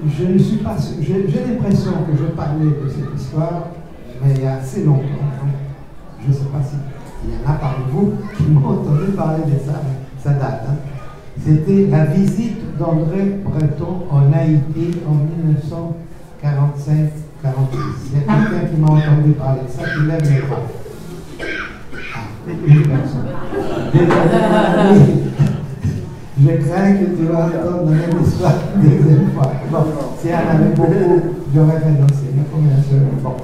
je 0.06 0.24
ne 0.24 0.38
suis 0.38 0.58
pas 0.58 0.76
j'ai 1.00 1.24
l'impression 1.24 1.92
que 2.06 2.16
je 2.16 2.24
parlais 2.32 2.64
de 2.64 2.88
cette 2.88 3.20
histoire, 3.20 3.68
mais 4.22 4.34
il 4.34 4.42
y 4.42 4.46
a 4.46 4.54
assez 4.54 4.84
longtemps. 4.84 5.02
je 6.22 6.28
ne 6.28 6.32
sais 6.32 6.44
pas 6.44 6.62
s'il 6.62 7.30
y 7.30 7.36
en 7.36 7.50
a 7.50 7.54
parmi 7.54 7.84
vous 7.90 8.12
qui 8.36 8.44
m'ont 8.44 8.68
entendu 8.68 9.12
parler 9.16 9.42
de 9.44 9.58
ça 9.58 9.80
ça 10.22 10.30
date. 10.30 10.64
Hein. 10.68 10.76
C'était 11.44 11.86
la 11.90 12.06
visite 12.06 12.78
d'André 12.78 13.40
Breton 13.44 14.04
en 14.10 14.32
Haïti 14.32 15.00
en 15.08 15.14
1945 15.14 17.10
46. 17.42 17.78
Il 18.12 18.18
y 18.18 18.22
a 18.22 18.24
quelqu'un 18.24 18.66
qui 18.66 18.80
m'a 18.80 18.88
entendu 18.88 19.32
parler 19.32 19.60
de 19.62 19.70
ça, 19.70 19.82
qui 19.82 20.00
lève 20.06 20.22
les 20.22 20.40
bras. 20.46 20.62
Ah, 22.14 22.20
une 22.48 22.82
personne. 22.82 23.28
Je 26.38 26.48
crains 26.48 26.92
que 26.92 27.04
tu 27.16 27.24
vas 27.24 27.46
entendre 27.46 27.90
la 27.90 27.96
même 27.96 28.22
histoire 28.22 28.54
deuxième 28.76 29.30
fois. 29.32 29.52
Bon, 29.70 29.84
si 30.20 30.28
on 30.28 30.54
avait 30.54 30.74
beaucoup, 30.74 31.36
j'aurais 31.54 31.78
renoncé. 31.78 32.26
Mais 32.34 32.42
combien 32.52 32.76
de 32.76 33.22
Bon. 33.22 33.36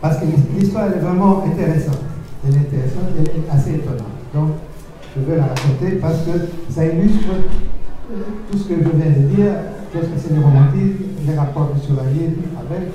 Parce 0.00 0.18
que 0.18 0.24
l'histoire 0.56 0.86
est 0.86 0.98
vraiment 0.98 1.44
intéressante. 1.44 2.02
Elle 2.46 2.54
est 2.54 2.58
intéressante, 2.58 3.08
elle 3.18 3.28
est 3.28 3.50
assez 3.50 3.74
étonnante. 3.74 4.16
Donc, 4.34 4.50
je 5.16 5.30
vais 5.30 5.36
la 5.38 5.44
raconter 5.44 5.96
parce 6.00 6.18
que 6.22 6.72
ça 6.72 6.84
illustre 6.84 7.28
tout 8.50 8.58
ce 8.58 8.64
que 8.64 8.74
je 8.74 8.96
viens 8.96 9.10
de 9.10 9.34
dire, 9.34 9.52
qu'est-ce 9.92 10.06
que 10.06 10.18
c'est 10.18 10.34
le 10.34 10.40
romantisme, 10.40 11.04
les 11.26 11.34
rapports 11.34 11.72
du 11.74 11.80
survivalisme 11.80 12.42
avec 12.60 12.88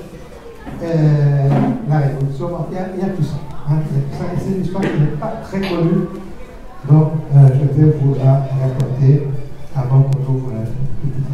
euh, 0.82 1.48
la 1.88 1.98
révolution. 1.98 2.48
Il 2.70 2.74
y, 2.74 2.78
a, 2.78 2.86
il 2.94 3.00
y 3.00 3.04
a 3.04 3.12
tout 3.12 3.22
ça. 3.22 3.36
Hein, 3.68 3.76
ça. 4.12 4.24
C'est 4.38 4.56
une 4.56 4.64
histoire 4.64 4.82
qui 4.82 5.00
n'est 5.00 5.18
pas 5.18 5.40
très 5.42 5.60
connue. 5.60 6.08
Donc, 6.88 7.12
euh, 7.34 7.48
je 7.48 7.80
vais 7.80 7.90
vous 8.00 8.14
la 8.14 8.32
raconter 8.32 9.28
avant 9.74 10.02
qu'on 10.02 10.32
ouvre 10.32 10.52
la 10.52 10.60
petite 10.62 11.24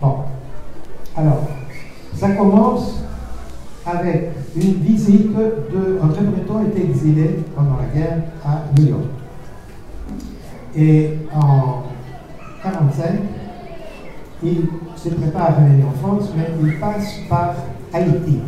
Bon. 0.00 0.16
Alors, 1.16 1.44
ça 2.14 2.30
commence 2.30 3.04
avec 3.86 4.30
une 4.56 4.74
visite 4.74 5.32
de. 5.34 5.98
André 6.02 6.22
Breton 6.22 6.66
était 6.66 6.84
exilé 6.84 7.40
pendant 7.54 7.76
la 7.78 7.98
guerre 7.98 8.18
à 8.44 8.64
New 8.78 8.88
York. 8.88 9.02
Et 10.74 11.10
en 11.34 11.82
1945, 12.64 13.10
il 14.42 14.62
se 14.96 15.08
prépare 15.10 15.42
à 15.42 15.52
revenir 15.52 15.86
en 15.86 15.92
France, 15.92 16.30
mais 16.36 16.48
il 16.62 16.80
passe 16.80 17.20
par 17.28 17.54
Haïti. 17.92 18.40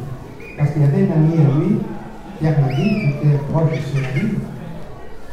Parce 0.56 0.70
qu'il 0.70 0.82
y 0.82 0.84
avait 0.84 1.02
un 1.02 1.16
ami 1.16 1.34
à 1.34 1.58
lui, 1.58 1.78
Pierre 2.38 2.60
Madi, 2.60 2.82
qui 2.82 3.28
était 3.28 3.38
proche 3.52 3.70
de 3.72 3.76
son 3.76 3.98
ami, 3.98 4.30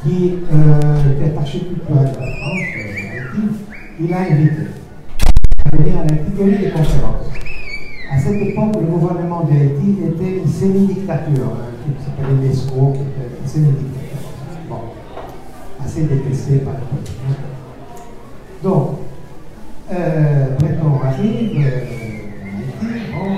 qui 0.04 0.34
euh, 0.52 1.14
était 1.16 1.32
attaché 1.32 1.60
culturel 1.60 2.12
de 2.12 2.20
la 2.20 2.26
France, 2.26 2.60
euh, 2.76 3.14
Haïti. 3.14 3.48
Il 4.00 4.10
l'a 4.10 4.20
invité 4.20 4.68
à 5.72 5.78
venir 5.78 5.98
à 5.98 6.02
Haïti 6.02 6.32
donner 6.38 6.58
des 6.58 6.72
conférences. 6.72 7.28
À 8.12 8.20
cette 8.20 8.42
époque, 8.42 8.76
le 8.82 8.88
gouvernement 8.88 9.44
d'Haïti 9.44 9.96
était 10.06 10.40
une 10.40 10.48
semi-dictature, 10.48 11.46
hein, 11.46 11.72
qui 11.86 12.04
s'appelait 12.04 12.48
l'ESCO, 12.48 12.94
qui 12.94 13.00
était 13.00 13.42
une 13.42 13.48
semi-dictature. 13.48 14.01
Assez 15.86 16.04
détesté 16.04 16.58
par 16.60 16.74
le. 16.74 16.80
Donc, 18.64 18.90
euh, 19.92 20.56
Breton 20.58 21.00
arrive, 21.04 21.66
euh, 21.66 21.82
bon, 23.12 23.38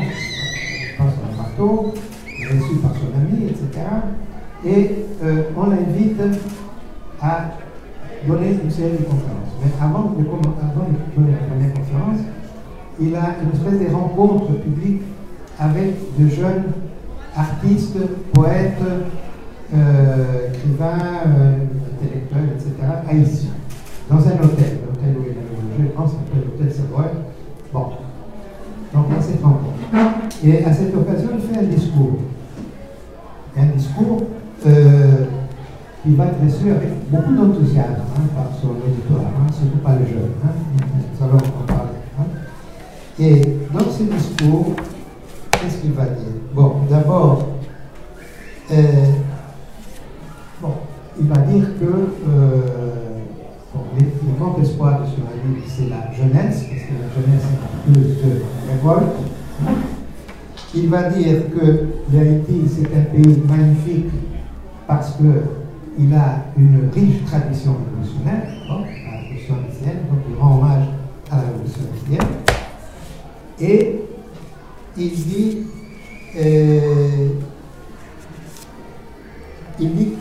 passe 0.97 1.13
un 1.23 1.43
bateau, 1.43 1.93
reçu 2.27 2.75
par 2.81 2.91
son 2.93 3.09
ami, 3.15 3.47
etc. 3.49 3.85
Et 4.65 5.05
euh, 5.23 5.43
on 5.55 5.69
l'invite 5.69 6.21
à 7.21 7.51
donner 8.27 8.59
une 8.63 8.71
série 8.71 8.91
de 8.91 9.03
conférences. 9.03 9.53
Mais 9.63 9.71
avant 9.81 10.11
de, 10.11 10.21
avant 10.21 10.87
de 10.87 11.21
donner 11.21 11.31
la 11.31 11.47
première 11.47 11.73
conférence, 11.73 12.19
il 12.99 13.15
a 13.15 13.35
une 13.41 13.51
espèce 13.51 13.87
de 13.87 13.93
rencontre 13.93 14.51
publique 14.59 15.01
avec 15.59 15.93
de 16.17 16.27
jeunes 16.29 16.63
artistes, 17.35 17.97
poètes, 18.33 18.81
euh, 19.73 20.49
écrivains, 20.49 21.23
euh, 21.25 21.55
intellectuels, 22.03 22.49
etc., 22.55 22.73
haïtiens, 23.09 23.49
dans 24.09 24.17
un 24.17 24.43
hôtel, 24.43 24.79
l'hôtel 24.85 25.15
où 25.17 25.23
il 25.25 25.31
a 25.31 25.43
logé, 25.43 25.89
je 25.89 25.95
pense 25.95 26.11
que 26.11 26.35
l'hôtel 26.35 26.73
Savoie. 26.73 27.11
Bon, 27.73 27.85
donc 28.93 29.05
a 29.17 29.21
cette 29.21 29.41
rencontre. 29.41 29.73
Et 30.43 30.63
à 30.63 30.73
cette 30.73 30.95
occasion, 30.95 31.29
il 31.35 31.41
fait 31.41 31.59
un 31.59 31.63
discours. 31.63 32.19
Un 33.57 33.65
discours 33.75 34.21
euh, 34.65 35.25
qui 36.03 36.15
va 36.15 36.25
reçu 36.25 36.69
avec 36.69 37.09
beaucoup 37.09 37.33
d'enthousiasme 37.33 38.03
hein, 38.15 38.21
par 38.35 38.49
son 38.61 38.69
auditoire, 38.69 39.31
hein, 39.37 39.51
surtout 39.51 39.77
pas 39.77 39.95
les 39.95 40.07
jeunes. 40.07 40.31
Hein, 40.43 40.49
nous 40.77 41.25
allons 41.25 41.37
en 41.37 41.65
parler. 41.65 41.91
Hein. 42.19 42.25
Et 43.19 43.41
dans 43.73 43.89
ce 43.89 44.03
discours, 44.03 44.73
qu'est-ce 45.51 45.77
qu'il 45.77 45.93
va 45.93 46.05
dire? 46.05 46.33
Bon, 46.53 46.73
d'abord, 46.89 47.47
euh, 48.71 49.05
il 51.19 51.27
va 51.27 51.37
dire 51.41 51.65
que 51.79 51.85
euh, 51.85 52.93
le 53.97 54.39
grand 54.39 54.57
espoir 54.61 55.01
de 55.01 55.05
Surali, 55.05 55.63
c'est 55.67 55.89
la 55.89 56.11
jeunesse, 56.13 56.65
parce 56.69 56.81
que 56.81 56.93
la 56.93 57.09
jeunesse 57.13 57.43
est 57.51 57.91
plus 57.91 58.01
de 58.01 58.41
révolte. 58.69 59.15
Il 60.75 60.89
va 60.89 61.09
dire 61.09 61.49
que 61.51 61.85
l'Haïti, 62.11 62.61
c'est 62.67 62.97
un 62.97 63.03
pays 63.03 63.41
magnifique 63.47 64.11
parce 64.87 65.15
qu'il 65.17 66.13
a 66.15 66.45
une 66.57 66.89
riche 66.93 67.23
tradition 67.25 67.75
révolutionnaire, 67.85 68.47
bon, 68.67 68.81
la 68.81 69.19
révolution 69.19 69.55
donc 69.55 70.19
il 70.29 70.35
rend 70.35 70.57
hommage 70.57 70.87
à 71.31 71.37
la 71.37 71.41
révolution 71.43 71.81
haïtienne. 71.93 72.27
Et 73.59 74.01
il 74.97 75.11
dit, 75.11 75.57
euh, 76.37 77.27
il 79.79 79.95
dit, 79.95 80.13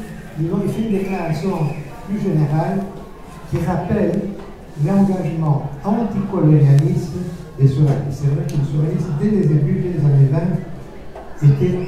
disons, 0.42 0.58
il 0.64 0.72
fait 0.72 0.88
une 0.88 0.98
déclaration 0.98 1.50
plus 2.08 2.20
générale 2.20 2.80
qui 3.50 3.58
rappelle 3.64 4.20
l'engagement 4.84 5.70
anticolonialiste 5.84 7.12
des 7.58 7.68
surréalistes. 7.68 8.22
C'est 8.22 8.34
vrai 8.34 8.44
que 8.46 8.52
les 8.52 8.70
surréalistes, 8.70 9.08
dès 9.20 9.30
les 9.30 9.46
débuts, 9.46 9.82
dès 9.82 9.98
les 9.98 10.04
années 10.04 10.30
20, 11.40 11.48
étaient 11.48 11.78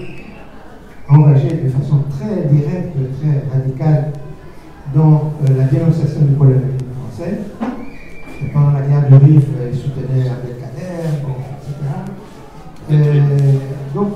engagés 1.08 1.62
de 1.64 1.68
façon 1.68 2.04
très 2.18 2.48
directe, 2.48 2.96
très 3.20 3.58
radicale 3.58 4.12
dans 4.94 5.32
euh, 5.42 5.58
la 5.58 5.64
dénonciation 5.64 6.22
du 6.22 6.34
colonialisme 6.34 6.86
français. 7.08 7.38
Pendant 8.52 8.72
la 8.72 8.82
guerre 8.82 9.08
du 9.08 9.14
Rif, 9.24 9.44
ils 9.72 9.78
soutenaient 9.78 10.28
Abdelkader, 10.28 11.08
etc. 11.62 11.74
Euh, 12.92 13.58
donc, 13.94 14.08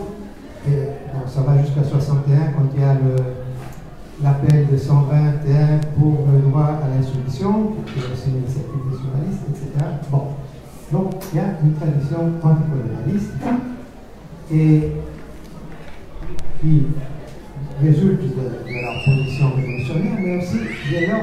ça 1.26 1.40
va 1.42 1.62
jusqu'à 1.62 1.83
61 1.83 2.52
quand 2.52 2.68
il 2.75 2.80
y 2.80 2.85
a 2.85 2.97
l'appel 4.22 4.66
de 4.70 4.76
121 4.76 5.78
pour 5.98 6.26
le 6.32 6.50
droit 6.50 6.80
à 6.82 6.88
l'instruction, 6.94 7.72
qui 7.87 8.00
est 8.00 8.12
aussi 8.12 8.30
une 8.30 8.38
initiative 8.38 8.82
des 8.90 8.98
journalistes, 8.98 9.42
etc. 9.50 9.84
Bon, 10.10 10.22
donc 10.92 11.14
il 11.32 11.37
y 11.37 11.40
a 11.40 11.54
une 11.62 11.75
tradition 11.75 12.32
anticolonialiste 12.42 13.32
et 14.52 14.92
qui 16.60 16.82
résulte 17.80 18.22
de, 18.22 18.26
de 18.26 18.82
leur 18.82 19.04
position 19.04 19.50
révolutionnaire, 19.54 20.18
mais 20.20 20.37
aussi 20.38 20.58
de 20.58 21.06
leur 21.06 21.20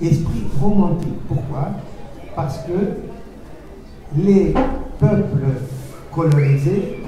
esprit 0.00 0.44
romantique. 0.60 1.18
Pourquoi? 1.26 1.70
Parce 2.36 2.58
que 2.58 4.16
les 4.16 4.54
peuples 5.00 5.46
colonisés, 6.12 6.98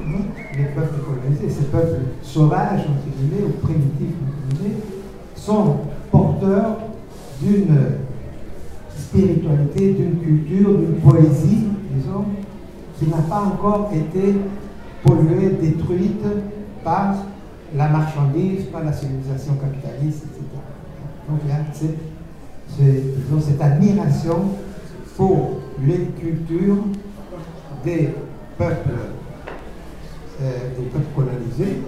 les 0.56 0.64
peuples 0.64 1.00
colonisés, 1.04 1.50
ces 1.50 1.66
peuples 1.66 2.00
sauvages, 2.22 2.80
entre 2.80 3.16
guillemets, 3.16 3.46
ou 3.46 3.66
primitifs, 3.66 4.16
entre 4.22 4.56
guillemets, 4.56 4.76
sont 5.44 5.76
porteurs 6.10 6.78
d'une 7.42 7.76
spiritualité, 8.96 9.92
d'une 9.92 10.18
culture, 10.20 10.78
d'une 10.78 10.96
poésie, 10.96 11.64
disons, 11.92 12.24
qui 12.98 13.06
n'a 13.08 13.18
pas 13.28 13.40
encore 13.40 13.90
été 13.92 14.36
polluée, 15.02 15.50
détruite 15.60 16.24
par 16.82 17.16
la 17.74 17.88
marchandise, 17.88 18.64
par 18.72 18.84
la 18.84 18.92
civilisation 18.92 19.54
capitaliste, 19.54 20.24
etc. 20.24 20.44
Donc 21.28 21.40
il 21.44 21.50
y 21.50 21.52
a 21.52 21.64
cette, 23.40 23.60
admiration 23.60 24.44
pour 25.16 25.60
les 25.84 26.06
cultures 26.20 26.84
des 27.84 28.14
peuples, 28.56 28.90
euh, 30.42 30.52
des 30.78 30.84
peuples 30.86 31.06
colonisés 31.14 31.82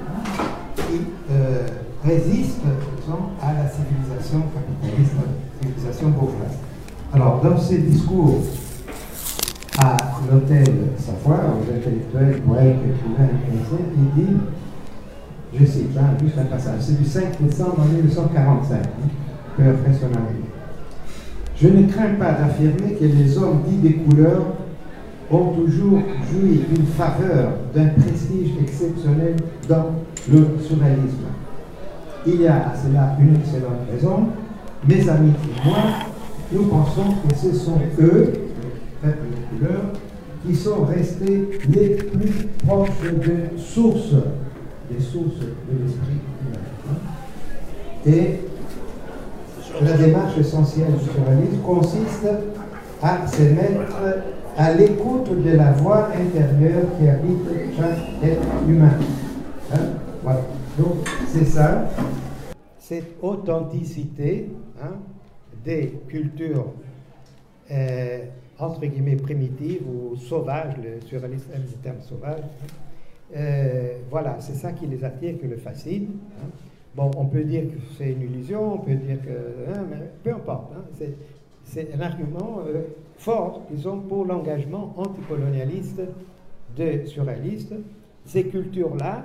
qui 0.76 1.00
euh, 1.30 1.66
disons, 2.14 3.34
à 3.42 3.52
la 3.52 3.68
civilisation 3.68 4.42
capitaliste, 4.54 5.12
la 5.16 5.68
civilisation 5.68 6.08
bourgeoise. 6.10 6.58
Alors, 7.12 7.40
dans 7.42 7.58
ces 7.58 7.78
discours 7.78 8.42
à 9.78 9.96
l'hôtel 10.30 10.64
Savoie, 10.98 11.40
aux 11.56 11.72
intellectuels, 11.72 12.42
poètes, 12.42 12.76
écrivains, 12.84 13.32
il 13.96 14.22
dit, 14.22 14.36
je 15.54 15.64
cite, 15.64 15.96
hein, 15.98 16.16
juste 16.22 16.38
un 16.38 16.44
passage, 16.44 16.80
c'est 16.80 16.98
du 16.98 17.08
5 17.08 17.42
décembre 17.42 17.84
1945, 17.84 18.76
hein, 18.76 18.82
peu 19.56 19.62
après 19.64 19.92
son 19.92 20.06
arrivée. 20.06 20.46
Je 21.56 21.68
ne 21.68 21.90
crains 21.90 22.14
pas 22.18 22.32
d'affirmer 22.32 22.94
que 22.94 23.04
les 23.04 23.38
hommes 23.38 23.62
dits 23.66 23.76
des 23.76 23.94
couleurs 23.94 24.44
ont 25.30 25.52
toujours 25.54 26.00
joui 26.30 26.64
d'une 26.70 26.86
faveur, 26.86 27.52
d'un 27.74 27.88
prestige 27.88 28.50
exceptionnel 28.60 29.36
dans 29.68 29.86
le 30.30 30.46
surréalisme. 30.60 31.26
Il 32.26 32.42
y 32.42 32.48
a 32.48 32.56
à 32.56 32.72
cela 32.74 33.16
une 33.20 33.36
excellente 33.36 33.86
raison. 33.90 34.28
Mes 34.86 35.08
amis 35.08 35.32
et 35.32 35.68
moi, 35.68 35.78
nous 36.52 36.64
pensons 36.64 37.14
que 37.28 37.34
ce 37.34 37.52
sont 37.54 37.78
eux, 38.00 38.32
les 39.04 39.58
couleurs, 39.58 39.92
qui 40.44 40.54
sont 40.54 40.84
restés 40.84 41.48
les 41.68 41.88
plus 41.90 42.48
proches 42.66 42.88
de 43.12 43.58
sources, 43.58 44.14
des 44.90 45.00
sources 45.00 45.40
de 45.40 45.84
l'esprit 45.84 46.20
humain. 46.42 46.58
Hein. 46.90 48.10
Et 48.10 48.40
la 49.82 49.96
démarche 49.96 50.38
essentielle 50.38 50.92
du 50.92 51.04
surréalisme 51.04 51.60
consiste 51.64 52.26
à 53.02 53.26
se 53.26 53.42
mettre 53.42 53.96
à 54.56 54.72
l'écoute 54.72 55.42
de 55.44 55.50
la 55.56 55.72
voix 55.72 56.08
intérieure 56.08 56.84
qui 56.98 57.08
habite 57.08 57.76
chaque 57.76 58.28
être 58.28 58.42
humain. 58.68 58.92
Hein. 59.72 59.78
Voilà. 60.22 60.40
Donc 60.78 61.08
c'est 61.28 61.46
ça, 61.46 61.88
cette 62.78 63.16
authenticité 63.22 64.50
hein, 64.82 64.96
des 65.64 66.00
cultures 66.06 66.66
euh, 67.70 68.26
entre 68.58 68.84
guillemets 68.86 69.16
primitives 69.16 69.82
ou 69.88 70.16
sauvages, 70.16 70.74
le 70.76 71.00
surréalisme 71.06 71.50
aime 71.54 71.62
le 71.62 71.78
terme 71.82 72.00
sauvage. 72.00 72.42
Euh, 73.34 73.98
voilà, 74.10 74.36
c'est 74.40 74.54
ça 74.54 74.72
qui 74.72 74.86
les 74.86 75.02
attire, 75.02 75.38
qui 75.38 75.46
les 75.46 75.56
fascine. 75.56 76.18
Bon, 76.94 77.10
on 77.16 77.26
peut 77.26 77.44
dire 77.44 77.62
que 77.64 77.78
c'est 77.96 78.12
une 78.12 78.22
illusion, 78.22 78.74
on 78.74 78.78
peut 78.78 78.94
dire 78.94 79.20
que. 79.22 79.70
Hein, 79.72 79.84
mais 79.90 80.10
peu 80.22 80.32
importe. 80.34 80.72
Hein, 80.76 81.06
c'est 81.64 81.92
un 81.94 82.00
argument 82.00 82.60
euh, 82.66 82.82
fort, 83.16 83.62
disons, 83.70 84.00
pour 84.00 84.24
l'engagement 84.24 84.94
anticolonialiste 84.96 86.02
des 86.76 87.06
surréalistes. 87.06 87.74
Ces 88.24 88.44
cultures-là, 88.44 89.24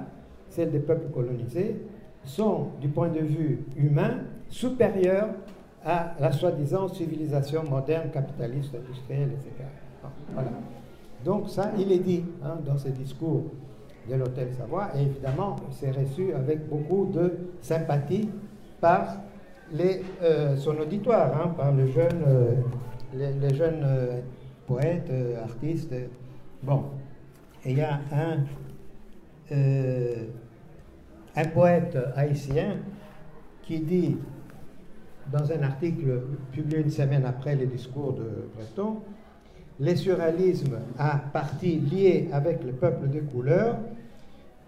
celles 0.52 0.72
des 0.72 0.80
peuples 0.80 1.10
colonisés, 1.12 1.76
sont, 2.24 2.68
du 2.80 2.88
point 2.88 3.10
de 3.10 3.20
vue 3.20 3.66
humain, 3.76 4.20
supérieures 4.50 5.30
à 5.84 6.14
la 6.20 6.32
soi-disant 6.32 6.88
civilisation 6.88 7.64
moderne, 7.64 8.10
capitaliste, 8.12 8.76
industrielle, 8.76 9.32
etc. 9.34 9.68
Voilà. 10.34 10.52
Donc 11.26 11.50
ça, 11.50 11.72
il 11.78 11.92
est 11.92 12.00
dit 12.00 12.24
hein, 12.44 12.58
dans 12.66 12.78
ce 12.78 12.90
discours 12.90 13.46
de 14.10 14.16
l'Hôtel 14.16 14.50
Savoie. 14.54 14.90
Et 14.96 15.04
évidemment, 15.04 15.56
c'est 15.72 15.92
reçu 15.92 16.34
avec 16.34 16.68
beaucoup 16.68 17.10
de 17.12 17.38
sympathie 17.62 18.30
par 18.80 19.18
euh, 20.22 20.56
son 20.58 20.78
auditoire, 20.78 21.32
hein, 21.34 21.54
par 21.56 21.72
les 21.72 21.92
jeunes, 21.92 22.24
euh, 22.28 22.54
les, 23.14 23.54
jeunes 23.56 23.84
euh, 23.86 24.20
poètes, 24.68 25.12
artistes. 25.44 25.94
Bon, 26.62 26.84
et 27.66 27.72
il 27.72 27.78
y 27.78 27.82
a 27.82 28.02
un, 28.12 28.38
un 29.52 31.46
poète 31.54 31.98
haïtien 32.16 32.78
qui 33.64 33.80
dit, 33.80 34.18
dans 35.32 35.52
un 35.52 35.64
article 35.64 36.22
publié 36.52 36.80
une 36.82 36.90
semaine 36.90 37.26
après 37.26 37.56
les 37.56 37.68
discours 37.68 38.14
de 38.14 38.50
Breton, 38.56 38.98
les 39.80 39.96
surréalismes 39.96 40.80
a 40.98 41.18
partie 41.18 41.80
liée 41.80 42.30
avec 42.32 42.64
le 42.64 42.72
peuple 42.72 43.10
de 43.10 43.20
couleur 43.20 43.78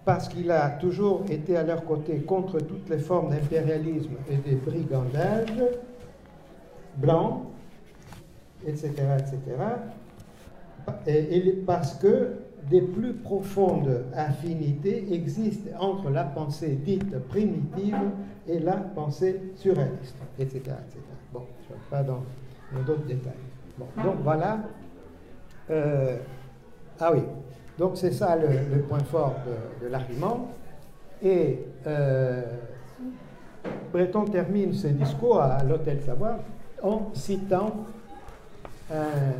parce 0.05 0.27
qu'il 0.27 0.51
a 0.51 0.69
toujours 0.69 1.23
été 1.29 1.55
à 1.55 1.63
leur 1.63 1.85
côté 1.85 2.17
contre 2.19 2.59
toutes 2.59 2.89
les 2.89 2.97
formes 2.97 3.29
d'impérialisme 3.29 4.11
et 4.29 4.37
de 4.37 4.57
brigandage 4.57 5.53
blanc, 6.97 7.51
etc., 8.65 8.91
etc., 9.17 9.39
et, 11.07 11.63
parce 11.65 11.93
que 11.93 12.33
des 12.69 12.81
plus 12.81 13.13
profondes 13.13 14.05
affinités 14.15 15.13
existent 15.13 15.69
entre 15.79 16.09
la 16.09 16.23
pensée 16.23 16.79
dite 16.83 17.17
primitive 17.27 17.97
et 18.47 18.59
la 18.59 18.77
pensée 18.77 19.41
surréaliste, 19.55 20.15
etc., 20.39 20.57
etc. 20.59 20.99
Bon, 21.33 21.41
je 21.67 21.73
ne 21.73 21.77
vais 21.77 21.85
pas 21.89 22.03
dans 22.03 22.23
d'autres 22.85 23.05
détails. 23.05 23.33
Bon, 23.77 23.87
donc 24.03 24.15
voilà 24.23 24.59
euh, 25.69 26.17
ah 26.99 27.11
oui, 27.13 27.21
donc 27.77 27.91
c'est 27.95 28.11
ça 28.11 28.35
le, 28.35 28.81
point 28.81 28.99
fort 28.99 29.35
de, 29.81 29.87
l'argument. 29.87 30.49
Et 31.21 31.59
euh, 31.87 32.41
Breton 33.91 34.25
termine 34.25 34.73
ses 34.73 34.91
discours 34.91 35.41
à 35.41 35.63
l'Hôtel 35.63 36.01
Savoie 36.01 36.39
en 36.81 37.11
citant 37.13 37.85
euh, 38.91 39.31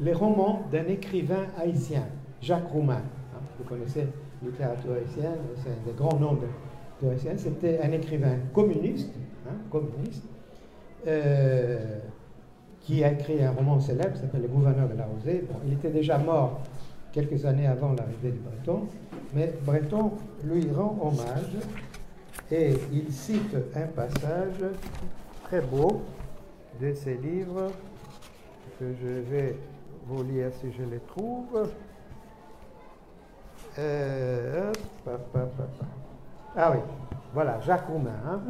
les 0.00 0.12
romans 0.12 0.62
d'un 0.70 0.86
écrivain 0.86 1.46
haïtien, 1.60 2.04
Jacques 2.40 2.68
Roumain. 2.70 3.02
Hein, 3.34 3.40
vous 3.58 3.64
connaissez 3.64 4.06
littérature 4.42 4.92
haïtienne, 4.92 5.38
c'est 5.56 5.70
un 5.70 5.86
des 5.86 5.96
grands 5.96 6.18
noms 6.18 6.34
de, 6.34 7.06
de 7.08 7.16
C'était 7.36 7.80
un 7.82 7.90
écrivain 7.92 8.36
communiste, 8.52 9.12
hein, 9.48 9.56
communiste 9.70 10.24
qui 12.88 13.04
a 13.04 13.12
écrit 13.12 13.42
un 13.42 13.50
roman 13.50 13.78
célèbre 13.80 14.14
qui 14.14 14.20
s'appelle 14.20 14.42
Le 14.42 14.48
gouverneur 14.48 14.88
de 14.88 14.94
la 14.94 15.04
Rosée. 15.04 15.44
il 15.66 15.74
était 15.74 15.90
déjà 15.90 16.16
mort 16.18 16.60
quelques 17.12 17.44
années 17.44 17.66
avant 17.66 17.92
l'arrivée 17.92 18.30
du 18.30 18.38
Breton, 18.38 18.86
mais 19.34 19.52
Breton 19.64 20.12
lui 20.44 20.70
rend 20.70 20.96
hommage 21.00 21.56
et 22.50 22.74
il 22.92 23.12
cite 23.12 23.54
un 23.74 23.86
passage 23.88 24.64
très 25.44 25.60
beau 25.60 26.02
de 26.80 26.94
ses 26.94 27.16
livres 27.16 27.70
que 28.78 28.86
je 29.02 29.20
vais 29.30 29.56
vous 30.06 30.22
lire 30.22 30.50
si 30.60 30.68
je 30.72 30.82
les 30.90 31.00
trouve. 31.00 31.68
Euh, 33.78 34.72
ah 36.56 36.72
oui, 36.72 36.78
voilà, 37.32 37.60
Jacques 37.60 37.86
Roumain. 37.86 38.10
Hein. 38.26 38.40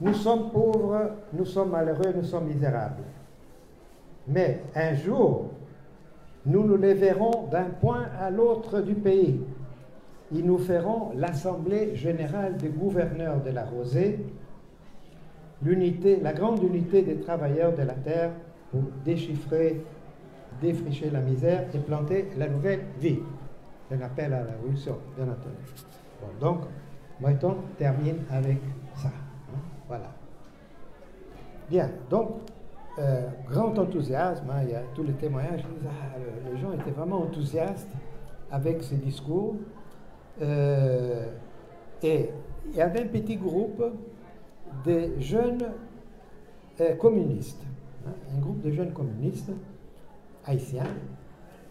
Nous 0.00 0.12
sommes 0.12 0.50
pauvres, 0.50 1.10
nous 1.32 1.46
sommes 1.46 1.70
malheureux, 1.70 2.12
nous 2.14 2.24
sommes 2.24 2.48
misérables. 2.48 3.02
Mais 4.28 4.60
un 4.74 4.94
jour, 4.94 5.46
nous 6.44 6.64
nous 6.64 6.76
verrons 6.76 7.46
d'un 7.50 7.70
point 7.80 8.06
à 8.20 8.30
l'autre 8.30 8.80
du 8.80 8.94
pays. 8.94 9.40
Ils 10.32 10.44
nous 10.44 10.58
feront 10.58 11.12
l'Assemblée 11.16 11.94
générale 11.96 12.56
des 12.56 12.68
gouverneurs 12.68 13.40
de 13.42 13.50
la 13.50 13.64
Rosée, 13.64 14.18
la 15.64 16.32
grande 16.32 16.62
unité 16.62 17.02
des 17.02 17.16
travailleurs 17.16 17.74
de 17.74 17.82
la 17.82 17.94
terre 17.94 18.32
pour 18.70 18.82
déchiffrer, 19.04 19.82
défricher 20.60 21.10
la 21.10 21.20
misère 21.20 21.66
et 21.74 21.78
planter 21.78 22.28
la 22.36 22.48
nouvelle 22.48 22.84
vie. 22.98 23.18
Un 23.90 24.00
appel 24.00 24.32
à 24.32 24.42
la 24.42 24.52
révolution, 24.52 24.96
bien 25.16 25.26
entendu. 25.26 26.40
donc, 26.40 26.62
Breton 27.20 27.56
termine 27.78 28.18
avec 28.30 28.58
ça. 28.94 29.10
Voilà. 29.88 30.12
Bien, 31.70 31.90
donc, 32.10 32.40
euh, 32.98 33.28
grand 33.48 33.78
enthousiasme, 33.78 34.48
hein, 34.50 34.62
il 34.62 34.70
y 34.70 34.74
a 34.74 34.82
tous 34.94 35.02
les 35.02 35.12
témoignages, 35.12 35.64
ah, 35.86 36.18
les 36.50 36.58
gens 36.58 36.72
étaient 36.72 36.90
vraiment 36.90 37.22
enthousiastes 37.22 37.88
avec 38.50 38.82
ce 38.82 38.94
discours. 38.94 39.56
Euh, 40.40 41.26
et 42.02 42.30
il 42.68 42.76
y 42.76 42.80
avait 42.80 43.02
un 43.02 43.06
petit 43.06 43.36
groupe 43.36 43.82
de 44.84 45.10
jeunes 45.18 45.72
euh, 46.80 46.94
communistes, 46.96 47.62
hein, 48.06 48.12
un 48.34 48.40
groupe 48.40 48.62
de 48.62 48.70
jeunes 48.70 48.92
communistes 48.92 49.50
haïtiens 50.46 50.86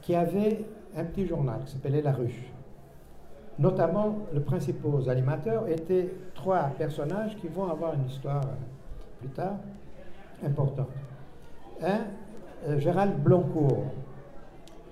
qui 0.01 0.15
avaient 0.15 0.65
un 0.95 1.03
petit 1.03 1.25
journal 1.25 1.61
qui 1.65 1.73
s'appelait 1.73 2.01
La 2.01 2.11
Ruche. 2.11 2.51
Notamment, 3.57 4.19
le 4.33 4.41
principaux 4.41 5.07
animateurs 5.09 5.67
étaient 5.67 6.09
trois 6.33 6.63
personnages 6.77 7.35
qui 7.38 7.47
vont 7.47 7.69
avoir 7.69 7.93
une 7.93 8.05
histoire 8.05 8.43
euh, 8.43 9.19
plus 9.19 9.29
tard 9.29 9.55
importante. 10.45 10.89
Un, 11.81 12.01
euh, 12.67 12.79
Gérald 12.79 13.17
Bloncourt, 13.23 13.85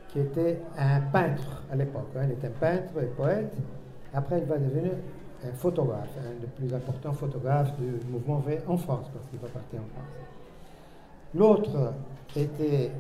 qui 0.10 0.20
était 0.20 0.62
un 0.78 1.02
peintre 1.02 1.64
à 1.72 1.76
l'époque. 1.76 2.08
Hein. 2.16 2.22
il 2.26 2.32
était 2.32 2.50
peintre 2.50 3.02
et 3.02 3.08
poète. 3.08 3.54
Après, 4.14 4.40
il 4.40 4.46
va 4.46 4.58
devenir 4.58 4.94
un 5.46 5.54
photographe, 5.54 6.16
un 6.20 6.40
des 6.40 6.48
plus 6.48 6.74
importants 6.74 7.12
photographes 7.12 7.76
du 7.78 8.00
mouvement 8.10 8.38
V 8.38 8.60
en 8.68 8.78
France, 8.78 9.08
parce 9.14 9.26
qu'il 9.30 9.40
va 9.40 9.50
partir 9.50 9.80
en 9.80 9.90
France. 9.94 10.14
L'autre 11.36 11.94
était 12.36 12.92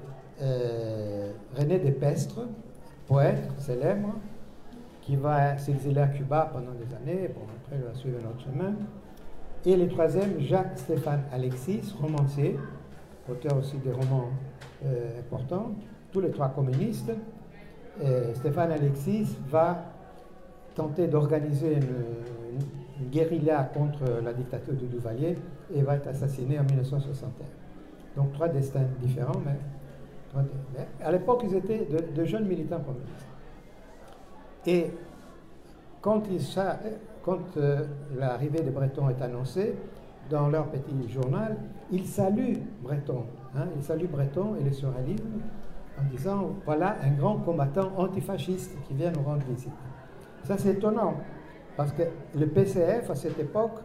euh, 0.41 1.32
René 1.58 1.80
Despestre, 1.80 2.41
poète 3.08 3.50
célèbre, 3.58 4.15
qui 5.02 5.15
va 5.15 5.58
s'exiler 5.58 6.02
à 6.02 6.08
Cuba 6.08 6.50
pendant 6.52 6.72
des 6.72 6.93
années. 6.96 7.30
Bon, 7.30 7.41
après, 7.62 7.78
il 7.78 7.84
va 7.84 7.93
suivre 7.93 8.19
notre 8.24 8.41
chemin. 8.41 8.74
Et 9.65 9.76
le 9.76 9.88
troisième, 9.88 10.39
Jacques-Stéphane 10.39 11.24
Alexis, 11.32 11.93
romancier, 12.02 12.58
auteur 13.30 13.58
aussi 13.58 13.78
des 13.78 13.91
romans 13.91 14.30
euh, 14.86 15.19
importants, 15.19 15.72
tous 16.12 16.22
les 16.22 16.32
trois 16.32 16.50
communistes. 16.50 17.12
Stéphane 18.34 18.72
Alexis 18.72 19.38
va 19.52 19.93
tenter 20.74 21.08
d'organiser 21.08 21.76
une, 21.76 23.10
guérilla 23.12 23.69
contre 23.74 24.04
la 24.24 24.34
dictature 24.34 24.74
de 24.74 24.86
Duvalier 24.86 25.36
et 25.74 25.82
va 25.82 25.96
être 25.96 26.08
assassiné 26.08 26.60
en 26.60 26.63
1961. 26.63 27.46
Donc 28.15 28.34
trois 28.34 28.48
destins 28.48 28.86
différents, 29.02 29.41
mais, 29.46 29.58
à 31.04 31.12
l'époque 31.12 31.43
ils 31.46 31.56
étaient 31.56 31.88
de 32.15 32.24
jeunes 32.26 32.46
militants 32.46 32.80
communistes. 32.80 33.28
Et 34.65 34.91
quand, 36.02 36.24
quand 37.24 37.58
euh, 37.58 37.86
l'arrivée 38.17 38.62
des 38.62 38.72
Bretons 38.72 39.10
est 39.10 39.22
annoncée, 39.22 39.76
dans 40.30 40.48
leur 40.48 40.67
petit 40.67 41.10
journal, 41.10 41.58
ils 41.91 42.06
saluent 42.06 42.60
Breton. 42.82 43.26
Hein, 43.56 43.67
ils 43.76 43.84
saluent 43.84 44.08
Breton 44.08 44.56
et 44.60 44.63
les 44.63 44.72
surréalisme 44.72 45.41
en 46.00 46.04
disant 46.10 46.50
voilà 46.65 46.98
un 47.04 47.12
grand 47.12 47.38
combattant 47.38 47.91
antifasciste 47.98 48.76
qui 48.88 48.93
vient 48.93 49.12
nous 49.12 49.22
rendre 49.22 49.43
visite. 49.48 49.74
Ça 50.43 50.58
c'est 50.58 50.72
étonnant, 50.72 51.15
parce 51.78 51.91
que 51.91 52.04
le 52.36 52.48
PCF 52.48 53.10
à 53.10 53.15
cette 53.15 53.39
époque 53.39 53.80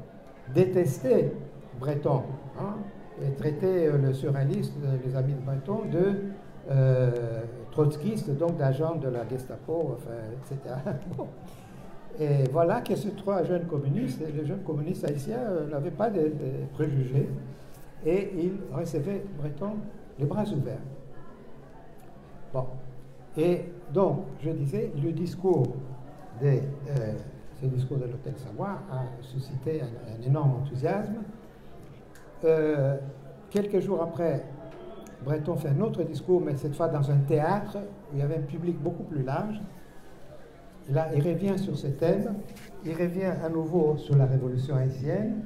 détestait 0.55 1.33
Breton 1.79 2.23
hein, 2.59 2.77
et 3.23 3.31
traitait 3.35 3.89
euh, 3.89 3.99
le 3.99 4.13
surréaliste, 4.13 4.75
les 5.05 5.17
amis 5.17 5.35
de 5.35 5.41
Breton, 5.41 5.83
de 5.91 5.99
euh, 5.99 6.13
trotskiste, 7.71 8.37
donc 8.37 8.57
d'agent 8.57 8.97
de 8.97 9.09
la 9.09 9.27
Gestapo, 9.29 9.97
etc. 10.43 10.75
Et 12.21 12.45
voilà 12.51 12.81
que 12.81 12.97
ces 12.97 13.11
trois 13.11 13.45
jeunes 13.45 13.67
communistes, 13.67 14.21
les 14.21 14.45
jeunes 14.45 14.63
communistes 14.63 15.05
haïtiens 15.05 15.39
euh, 15.39 15.69
n'avaient 15.69 15.93
pas 15.93 16.11
de, 16.11 16.33
préjugés 16.73 17.29
et 18.05 18.31
ils 18.37 18.57
recevaient 18.73 19.25
Breton 19.39 19.77
les 20.19 20.27
bras 20.27 20.45
ouverts. 20.45 20.81
Bon. 22.53 22.67
Et 23.37 23.67
donc, 23.93 24.25
je 24.41 24.51
disais, 24.51 24.91
le 25.01 25.13
discours 25.13 25.77
de, 26.41 26.47
euh, 26.47 27.13
ce 27.61 27.67
discours 27.67 27.99
de 27.99 28.07
l'hôtel 28.07 28.35
Savoie 28.37 28.81
a 28.91 29.23
suscité 29.23 29.83
un, 29.83 30.27
énorme 30.27 30.63
enthousiasme. 30.63 31.23
Euh, 32.45 32.97
quelques 33.51 33.79
jours 33.79 34.03
après, 34.03 34.45
Breton 35.25 35.57
fait 35.57 35.69
un 35.69 35.81
autre 35.81 36.03
discours, 36.05 36.41
mais 36.41 36.57
cette 36.57 36.75
fois 36.75 36.89
dans 36.89 37.11
un 37.11 37.19
théâtre 37.19 37.77
où 37.77 38.15
il 38.15 38.21
y 38.21 38.23
avait 38.23 38.37
un 38.37 38.43
public 38.43 38.81
beaucoup 38.81 39.03
plus 39.03 39.23
large. 39.23 39.61
Là, 40.91 41.09
il 41.15 41.23
revient 41.23 41.59
sur 41.59 41.77
ce 41.77 41.89
thème, 41.89 42.35
il 42.85 42.95
revient 42.95 43.33
à 43.45 43.49
nouveau 43.49 43.97
sur 43.99 44.17
la 44.17 44.25
révolution 44.25 44.77
haïtienne. 44.77 45.43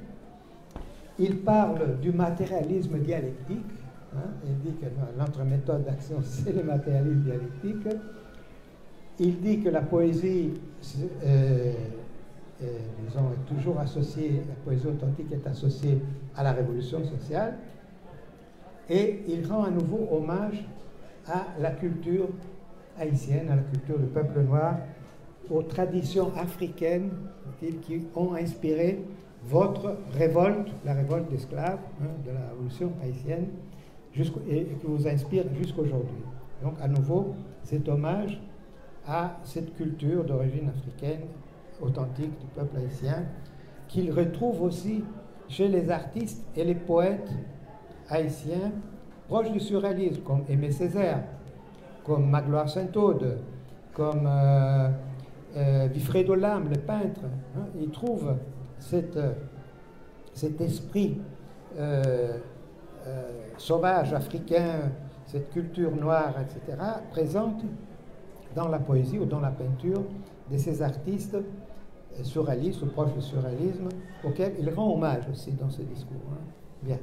Il 1.18 1.38
parle 1.38 1.98
du 2.00 2.12
matérialisme 2.12 2.98
dialectique. 2.98 3.66
Hein. 4.14 4.28
il 4.44 4.58
dit 4.58 4.76
que 4.76 4.86
notre 5.18 5.42
méthode 5.42 5.84
d'action, 5.84 6.18
c'est 6.22 6.52
le 6.52 6.62
matérialisme 6.62 7.22
dialectique. 7.22 7.96
Il 9.18 9.40
dit 9.40 9.60
que 9.60 9.68
la 9.68 9.82
poésie, 9.82 10.52
euh, 11.24 11.72
euh, 12.62 12.78
disons, 13.06 13.30
est 13.32 13.54
toujours 13.54 13.78
associée, 13.80 14.42
la 14.48 14.54
poésie 14.64 14.86
authentique 14.86 15.32
est 15.32 15.46
associée 15.46 16.00
à 16.36 16.42
la 16.42 16.52
révolution 16.52 17.04
sociale. 17.04 17.56
Et 18.88 19.22
il 19.28 19.46
rend 19.46 19.64
à 19.64 19.70
nouveau 19.70 20.08
hommage 20.10 20.64
à 21.26 21.46
la 21.58 21.70
culture 21.70 22.28
haïtienne, 22.98 23.48
à 23.50 23.56
la 23.56 23.62
culture 23.62 23.98
du 23.98 24.06
peuple 24.06 24.40
noir, 24.40 24.76
aux 25.50 25.62
traditions 25.62 26.32
africaines 26.36 27.10
qui 27.82 28.02
ont 28.16 28.34
inspiré 28.34 29.02
votre 29.44 29.96
révolte, 30.14 30.68
la 30.84 30.94
révolte 30.94 31.30
d'esclaves 31.30 31.80
hein, 32.00 32.06
de 32.24 32.30
la 32.32 32.48
révolution 32.50 32.92
haïtienne, 33.02 33.46
et, 34.16 34.66
qui 34.80 34.86
vous 34.86 35.08
inspire 35.08 35.44
jusqu'aujourd'hui. 35.60 36.22
Donc 36.62 36.74
à 36.80 36.88
nouveau, 36.88 37.34
cet 37.64 37.88
hommage 37.88 38.40
à 39.06 39.36
cette 39.42 39.74
culture 39.74 40.24
d'origine 40.24 40.68
africaine 40.68 41.22
authentique 41.80 42.38
du 42.38 42.46
peuple 42.54 42.76
haïtien, 42.76 43.24
qu'il 43.88 44.12
retrouve 44.12 44.62
aussi 44.62 45.02
chez 45.48 45.68
les 45.68 45.90
artistes 45.90 46.44
et 46.56 46.64
les 46.64 46.74
poètes 46.74 47.30
haïtiens 48.12 48.72
proches 49.28 49.50
du 49.50 49.60
surréalisme, 49.60 50.22
comme 50.22 50.44
Aimé 50.48 50.70
Césaire, 50.70 51.24
comme 52.04 52.28
Magloire 52.28 52.68
Saint-Aude, 52.68 53.38
comme 53.94 54.26
euh, 54.26 54.90
euh, 55.56 55.88
Vifredo 55.90 56.34
Lam, 56.34 56.68
le 56.68 56.78
peintre. 56.78 57.22
Hein, 57.56 57.66
il 57.80 57.90
trouve 57.90 58.34
cette, 58.78 59.18
cet 60.34 60.60
esprit 60.60 61.18
euh, 61.78 62.38
sauvage 63.56 64.12
africain, 64.12 64.90
cette 65.26 65.50
culture 65.50 65.94
noire, 65.96 66.34
etc., 66.40 66.78
présente 67.10 67.62
dans 68.54 68.68
la 68.68 68.78
poésie 68.78 69.18
ou 69.18 69.24
dans 69.24 69.40
la 69.40 69.50
peinture 69.50 70.02
de 70.50 70.58
ces 70.58 70.82
artistes 70.82 71.38
surréalistes 72.22 72.82
ou 72.82 72.86
proches 72.86 73.14
du 73.14 73.22
surréalisme, 73.22 73.88
auxquels 74.22 74.52
il 74.58 74.68
rend 74.68 74.92
hommage 74.92 75.26
aussi 75.30 75.52
dans 75.52 75.70
ce 75.70 75.80
discours. 75.80 76.20
Hein. 76.32 76.44
Bien. 76.82 76.98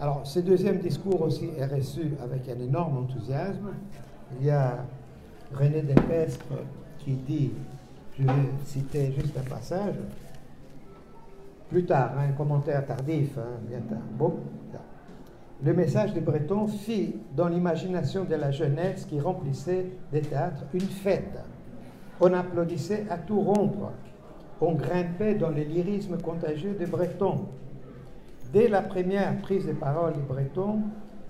Alors, 0.00 0.26
ce 0.26 0.40
deuxième 0.40 0.78
discours 0.78 1.22
aussi 1.22 1.50
est 1.56 1.66
reçu 1.66 2.12
avec 2.22 2.48
un 2.48 2.60
énorme 2.60 2.98
enthousiasme. 2.98 3.74
Il 4.40 4.46
y 4.46 4.50
a 4.50 4.84
René 5.52 5.82
Despestre 5.82 6.46
qui 6.98 7.12
dit, 7.12 7.52
je 8.18 8.24
vais 8.24 8.32
citer 8.64 9.12
juste 9.12 9.36
un 9.38 9.48
passage, 9.48 9.94
plus 11.68 11.84
tard, 11.84 12.12
hein, 12.18 12.28
un 12.30 12.32
commentaire 12.32 12.84
tardif, 12.84 13.38
hein, 13.38 13.60
bien 13.68 13.80
tard. 13.80 14.30
Le 15.62 15.72
message 15.72 16.12
de 16.12 16.20
Breton 16.20 16.66
fit 16.66 17.14
dans 17.34 17.48
l'imagination 17.48 18.24
de 18.24 18.34
la 18.34 18.50
jeunesse 18.50 19.06
qui 19.06 19.20
remplissait 19.20 19.86
des 20.12 20.20
théâtres 20.20 20.64
une 20.74 20.80
fête. 20.80 21.38
On 22.20 22.32
applaudissait 22.32 23.06
à 23.08 23.18
tout 23.18 23.40
rompre. 23.40 23.92
On 24.60 24.74
grimpait 24.74 25.36
dans 25.36 25.50
le 25.50 25.62
lyrisme 25.62 26.18
contagieux 26.18 26.76
de 26.78 26.86
Breton. 26.86 27.46
Dès 28.54 28.68
la 28.68 28.82
première 28.82 29.36
prise 29.40 29.66
de 29.66 29.72
parole 29.72 30.12
de 30.12 30.20
Breton, 30.20 30.82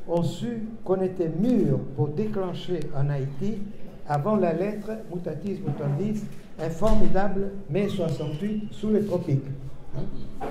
on 0.07 0.23
sut 0.23 0.63
qu'on 0.85 1.01
était 1.01 1.31
mûr 1.31 1.79
pour 1.97 2.09
déclencher 2.09 2.81
en 2.95 3.09
Haïti, 3.09 3.63
avant 4.07 4.37
la 4.37 4.53
lettre 4.53 4.91
mutatis 5.11 5.59
mutandis, 5.67 6.23
un 6.61 6.69
formidable 6.69 7.53
mai 7.71 7.89
68 7.89 8.69
sous 8.73 8.91
les 8.91 9.07
tropiques. 9.07 9.47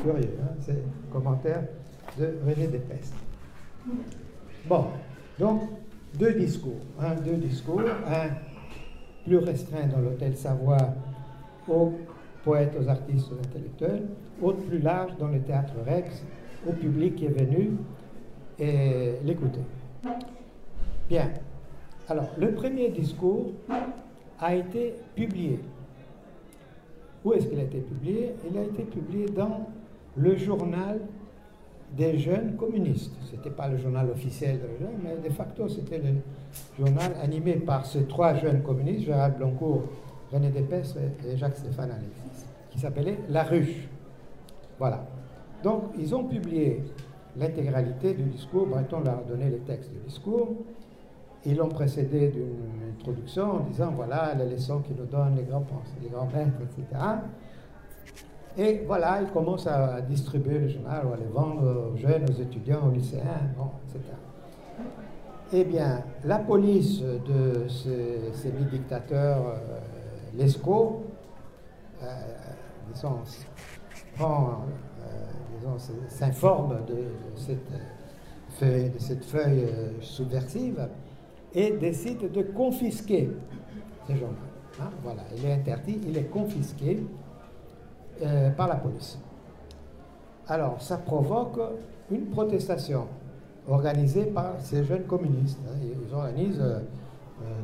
Curieux, 0.02 0.40
hein? 0.42 0.56
c'est 0.62 0.72
le 0.72 0.82
commentaire 1.12 1.62
de 2.18 2.34
René 2.44 2.66
Despestre. 2.66 3.18
Bon, 4.66 4.86
donc 5.38 5.62
deux 6.18 6.34
discours. 6.34 6.82
Hein? 7.00 7.14
deux 7.24 7.38
discours, 7.38 7.84
un 8.08 8.30
plus 9.28 9.38
restreint 9.38 9.86
dans 9.86 10.00
l'hôtel 10.00 10.36
Savoie 10.36 10.96
aux 11.68 11.94
poètes, 12.44 12.76
aux 12.84 12.90
artistes, 12.90 13.28
aux 13.32 13.48
intellectuels, 13.48 14.08
autre 14.42 14.64
plus 14.64 14.80
large 14.80 15.12
dans 15.20 15.28
le 15.28 15.40
théâtre 15.40 15.74
Rex 15.86 16.24
au 16.68 16.74
public 16.74 17.16
qui 17.16 17.26
est 17.26 17.30
venu 17.30 17.72
l'écouter. 19.24 19.62
Bien. 21.10 21.32
Alors, 22.10 22.30
le 22.38 22.54
premier 22.54 22.90
discours 22.90 23.52
a 24.40 24.56
été 24.56 24.96
publié. 25.16 25.60
Où 27.24 27.34
est-ce 27.34 27.48
qu'il 27.48 27.60
a 27.60 27.64
été 27.64 27.80
publié? 27.80 28.34
Il 28.50 28.58
a 28.58 28.64
été 28.64 28.84
publié 28.84 29.26
dans 29.28 29.68
le 30.18 30.36
journal 30.36 31.00
des 31.96 32.18
jeunes 32.18 32.56
communistes. 32.56 33.14
Ce 33.30 33.36
n'était 33.36 33.50
pas 33.52 33.68
le 33.68 33.78
journal 33.78 34.10
officiel 34.10 34.60
des 34.60 34.78
jeunes, 34.80 34.98
mais 35.04 35.16
de 35.28 35.34
facto, 35.34 35.70
c'était 35.70 36.00
le 36.00 36.16
journal 36.78 37.14
animé 37.22 37.54
par 37.54 37.86
ces 37.86 38.04
trois 38.06 38.34
jeunes 38.34 38.62
communistes, 38.64 39.06
Gérald 39.06 39.38
Blancourt, 39.38 39.84
René 40.32 40.50
Despès 40.50 40.96
et 41.28 41.38
Jacques-Stéphane 41.38 41.92
Alexis, 41.92 42.46
qui 42.72 42.80
s'appelait 42.80 43.20
La 43.30 43.44
Ruche. 43.44 43.88
Voilà. 44.80 45.06
Donc, 45.64 45.84
ils 45.98 46.14
ont 46.14 46.26
publié 46.26 46.84
l'intégralité 47.38 48.14
du 48.14 48.24
discours. 48.24 48.68
Breton 48.68 49.00
leur 49.00 49.20
a 49.20 49.24
donné 49.24 49.50
les 49.50 49.60
textes 49.60 49.92
du 49.92 50.00
discours. 50.00 50.50
Ils 51.46 51.56
l'ont 51.58 51.70
précédé 51.70 52.30
d'une 52.30 52.92
introduction 52.98 53.58
en 53.58 53.60
disant 53.62 53.92
voilà 53.96 54.34
les 54.36 54.50
leçons 54.50 54.80
qu'ils 54.80 54.96
nous 54.96 55.06
donnent 55.06 55.36
les 55.36 55.44
grands 55.44 55.66
les 56.02 56.10
grands 56.10 56.28
maîtres, 56.28 56.60
etc. 56.62 57.02
Et 58.58 58.84
voilà, 58.86 59.22
ils 59.22 59.30
commencent 59.30 59.68
à 59.68 60.00
distribuer 60.02 60.60
le 60.60 60.68
journal 60.70 61.06
ou 61.08 61.14
à 61.14 61.18
le 61.18 61.28
vendre 61.34 61.92
aux 61.92 61.98
jeunes, 61.98 62.24
aux 62.30 62.42
étudiants, 62.42 62.88
aux 62.88 62.92
lycéens, 62.92 63.50
bon, 63.58 63.72
etc. 63.90 64.14
Eh 65.54 65.64
bien, 65.64 66.04
la 66.24 66.40
police 66.40 67.02
de 67.02 67.68
ces, 67.68 68.52
dictateurs 68.72 69.40
euh, 69.48 69.80
Lescaut, 70.38 71.04
euh, 72.02 72.06
disons, 72.94 73.20
prend 74.16 74.66
s'informe 76.10 76.80
de, 76.88 76.96
cette 77.36 77.60
feuille, 78.60 78.90
de 78.90 79.00
cette 79.00 79.26
feuille 79.26 79.66
euh, 79.66 80.02
subversive 80.02 80.88
et 81.54 81.72
décide 81.72 82.32
de 82.32 82.42
confisquer 82.42 83.30
ces 84.08 84.16
gens 84.16 84.34
hein, 84.82 84.90
voilà, 85.04 85.22
il 85.38 85.46
est 85.46 85.54
interdit, 85.54 86.00
il 86.06 86.18
est 86.18 86.30
confisqué 86.30 87.04
euh, 88.22 88.50
par 88.52 88.68
la 88.68 88.76
police. 88.76 89.18
Alors, 90.48 90.82
ça 90.82 90.98
provoque 90.98 91.60
une 92.12 92.26
protestation 92.26 93.08
organisée 93.68 94.26
par 94.26 94.56
ces 94.60 94.84
jeunes 94.84 95.04
communistes. 95.04 95.60
Hein. 95.66 95.78
Ils 95.82 96.14
organisent, 96.14 96.60
euh, 96.60 96.80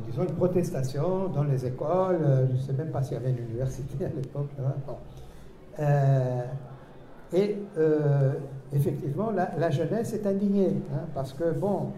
disons, 0.06 0.22
une 0.22 0.34
protestation 0.34 1.28
dans 1.28 1.44
les 1.44 1.66
écoles. 1.66 2.46
je 2.48 2.52
ne 2.54 2.58
sais 2.58 2.72
même 2.72 2.90
pas 2.90 3.02
s'il 3.02 3.14
y 3.14 3.16
avait 3.16 3.30
une 3.30 3.44
université 3.50 4.04
à 4.06 4.08
l'époque. 4.08 4.48
Et 7.32 7.56
euh, 7.78 8.32
effectivement, 8.72 9.30
la, 9.30 9.70
jeunesse 9.70 10.12
est 10.14 10.26
indignée, 10.26 10.74
hein, 10.92 11.06
parce 11.14 11.32
que, 11.32 11.52
bon, 11.52 11.92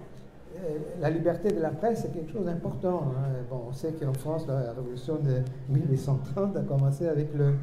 euh, 0.56 0.78
la 1.00 1.10
liberté 1.10 1.50
de 1.50 1.60
la 1.60 1.70
presse, 1.70 2.02
c'est 2.02 2.12
quelque 2.12 2.32
chose 2.32 2.44
d'important. 2.44 3.12
Hein. 3.16 3.30
Bon, 3.48 3.62
on 3.70 3.72
sait 3.72 3.92
qu'en 3.92 4.12
France, 4.12 4.46
la 4.46 4.72
révolution 4.72 5.16
de 5.16 5.40
1830 5.70 6.56
a 6.56 6.60
commencé 6.60 7.08
avec 7.08 7.34
le, 7.34 7.54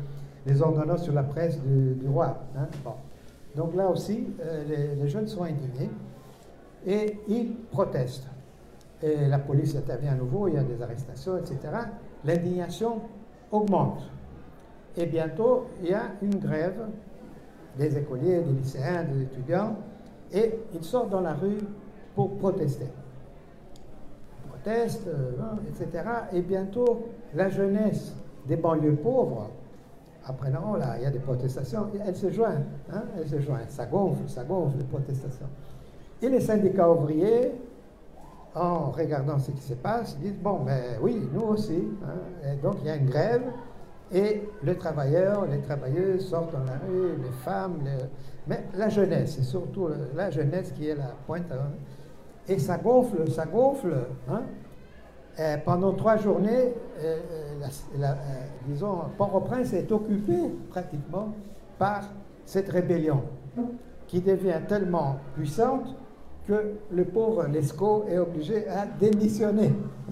les 0.47 0.61
ordonnances 0.61 1.03
sur 1.03 1.13
la 1.13 1.23
presse 1.23 1.59
du, 1.61 2.07
roi. 2.07 2.39
Hein. 2.57 2.67
Bon. 2.83 2.93
Donc 3.55 3.75
là 3.75 3.87
aussi, 3.87 4.27
euh, 4.41 4.95
les, 4.99 5.07
jeunes 5.07 5.27
sont 5.27 5.43
indignés 5.43 5.89
et 6.87 7.19
ils 7.27 7.55
protestent. 7.71 8.27
et 9.03 9.27
la 9.27 9.39
police 9.39 9.75
intervient 9.75 10.13
à 10.13 10.15
nouveau, 10.15 10.47
il 10.47 10.55
y 10.55 10.57
a 10.57 10.63
des 10.63 10.81
arrestations, 10.81 11.37
etc., 11.37 11.57
l'indignation 12.25 13.01
augmente. 13.51 14.01
Et 14.97 15.05
bientôt, 15.05 15.67
il 15.81 15.89
y 15.89 15.93
a 15.93 16.11
une 16.21 16.35
grève 16.35 16.87
des 17.77 17.97
écoliers, 17.97 18.41
des 18.41 18.53
lycéens, 18.53 19.03
des 19.03 19.23
étudiants, 19.23 19.75
et 20.31 20.59
ils 20.73 20.83
sortent 20.83 21.09
dans 21.09 21.21
la 21.21 21.33
rue 21.33 21.57
pour 22.15 22.37
protester. 22.37 22.87
Ils 24.43 24.49
protestent, 24.49 25.07
euh, 25.07 25.31
hein, 25.41 25.57
etc. 25.67 26.03
Et 26.33 26.41
bientôt, 26.41 27.07
la 27.33 27.49
jeunesse 27.49 28.13
des 28.47 28.55
banlieues 28.55 28.95
pauvres, 28.95 29.49
après 30.25 30.51
non, 30.51 30.75
là, 30.75 30.95
il 30.97 31.03
y 31.03 31.05
a 31.05 31.11
des 31.11 31.19
protestations, 31.19 31.87
elle 32.05 32.15
se 32.15 32.29
joint, 32.29 32.61
hein, 32.93 33.03
elle 33.17 33.27
se 33.27 33.39
joint, 33.39 33.61
ça 33.67 33.85
gonfle, 33.85 34.27
ça 34.27 34.43
gonfle 34.43 34.77
les 34.77 34.83
protestations. 34.83 35.47
Et 36.21 36.29
les 36.29 36.41
syndicats 36.41 36.91
ouvriers, 36.91 37.53
en 38.53 38.91
regardant 38.91 39.39
ce 39.39 39.51
qui 39.51 39.61
se 39.61 39.73
passe, 39.73 40.17
disent, 40.17 40.37
bon, 40.41 40.59
ben 40.65 40.97
oui, 41.01 41.19
nous 41.33 41.41
aussi. 41.41 41.83
Hein. 42.03 42.55
donc 42.61 42.75
il 42.81 42.87
y 42.87 42.89
a 42.89 42.95
une 42.95 43.09
grève, 43.09 43.43
et 44.11 44.41
les 44.63 44.75
travailleurs, 44.75 45.45
les 45.45 45.59
travailleuses 45.59 46.27
sortent 46.27 46.53
dans 46.53 46.63
la 46.63 46.79
rue, 46.87 47.15
les 47.21 47.31
femmes, 47.43 47.79
mais 48.47 48.63
la 48.75 48.89
jeunesse, 48.89 49.35
c'est 49.35 49.43
surtout 49.43 49.89
la 50.15 50.31
jeunesse 50.31 50.71
qui 50.71 50.87
est 50.87 50.95
la 50.95 51.13
pointe. 51.27 51.51
Hein. 51.51 51.71
Et 52.47 52.57
ça 52.57 52.77
gonfle, 52.77 53.29
ça 53.29 53.45
gonfle. 53.45 53.93
Hein. 54.27 54.41
pendant 55.63 55.93
trois 55.93 56.17
journées, 56.17 56.73
euh, 57.03 57.19
euh, 57.99 58.15
disons, 58.67 59.01
Port-au-Prince 59.17 59.73
est 59.73 59.91
occupé 59.91 60.33
pratiquement 60.71 61.33
par 61.77 62.09
cette 62.45 62.69
rébellion 62.69 63.21
qui 64.07 64.21
devient 64.21 64.59
tellement 64.67 65.17
puissante 65.35 65.95
que 66.47 66.73
le 66.89 67.05
pauvre 67.05 67.45
Lescaut 67.45 68.05
est 68.09 68.17
obligé 68.17 68.67
à 68.67 68.87
démissionner. 68.87 69.71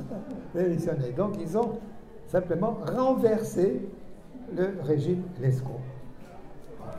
démissionner. 0.53 1.11
Donc 1.17 1.33
ils 1.41 1.57
ont 1.57 1.79
simplement 2.27 2.77
renverser 2.85 3.81
le 4.55 4.75
régime 4.83 5.23
Lescaut. 5.39 5.79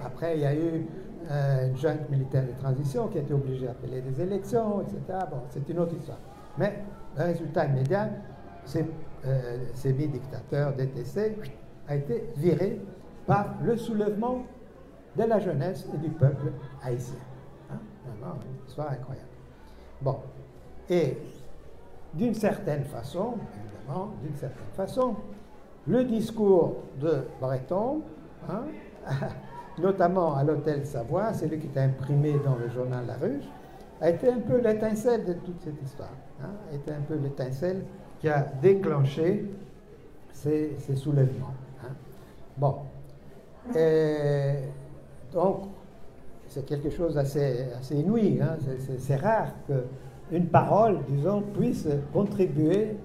Après, 0.05 0.37
il 0.37 0.43
y 0.43 0.47
a 0.47 0.55
eu 0.55 0.87
euh, 1.31 1.69
une 1.69 1.77
junte 1.77 2.09
militaire 2.11 2.45
de 2.47 2.53
transition 2.61 3.09
qui 3.09 3.19
a 3.19 3.21
été 3.21 3.35
obligée 3.35 3.67
d'appeler 3.67 4.01
des 4.01 4.21
élections, 4.23 4.83
etc. 4.83 5.19
Bon, 5.31 5.39
c'est 5.51 5.69
une 5.69 5.79
autre 5.79 5.95
histoire. 5.95 6.19
Mais 6.57 6.83
le 7.17 7.25
résultat 7.25 7.67
immédiat, 7.67 8.11
c'est 8.65 8.87
euh, 9.27 9.59
ces 9.75 9.93
dictateurs 9.93 10.73
détestés 10.75 11.37
a 11.89 11.97
été 11.97 12.25
viré 12.37 12.81
par 13.27 13.55
le 13.63 13.77
soulèvement 13.77 14.45
de 15.17 15.25
la 15.25 15.39
jeunesse 15.39 15.87
et 15.93 15.99
du 15.99 16.11
peuple 16.11 16.53
haïtien. 16.83 17.19
Hein? 17.71 17.79
Vraiment, 18.07 18.37
une 18.37 18.67
histoire 18.67 18.91
incroyable. 18.93 19.29
Bon, 20.01 20.19
et 20.89 21.19
d'une 22.15 22.35
certaine 22.35 22.85
façon, 22.85 23.35
évidemment, 23.89 24.11
d'une 24.23 24.35
certaine 24.35 24.67
façon, 24.75 25.17
le 25.87 26.05
discours 26.05 26.77
de 27.01 27.23
Breton, 27.41 28.03
hein, 28.49 28.65
notamment 29.79 30.37
à 30.37 30.45
l'hôtel 30.45 30.87
Savoie, 30.87 31.33
celui 31.35 31.59
qui 31.59 31.67
est 31.67 31.81
imprimé 31.81 32.35
dans 32.45 32.57
le 32.57 32.69
journal 32.69 33.07
La 33.07 33.15
Ruche, 33.15 33.45
a 34.01 34.11
été 34.11 34.29
un 34.29 34.41
peu 34.41 34.61
l'étincelle 34.61 35.25
de 35.25 35.33
toute 35.35 35.61
cette 35.63 35.83
histoire. 35.83 36.13
Hein, 36.43 36.51
a 36.71 36.75
été 36.75 36.93
un 36.93 37.01
peu 37.01 37.15
l'étincelle 37.17 37.83
qui 38.21 38.29
a 38.29 38.47
déclenché 38.63 39.47
ces, 40.33 40.77
soulèvements. 40.95 41.55
Hein. 41.83 41.93
Bon. 42.57 42.77
Et 43.77 44.55
donc, 45.33 45.65
c'est 46.49 46.65
quelque 46.65 46.91
chose 46.91 47.19
assez 47.19 47.69
inouï. 47.91 48.41
C'est 48.99 49.17
rare 49.17 49.49
que 49.67 49.85
une 50.31 50.47
parole, 50.47 50.99
disons, 51.09 51.43
puisse 51.59 51.89
contribuer, 52.13 52.97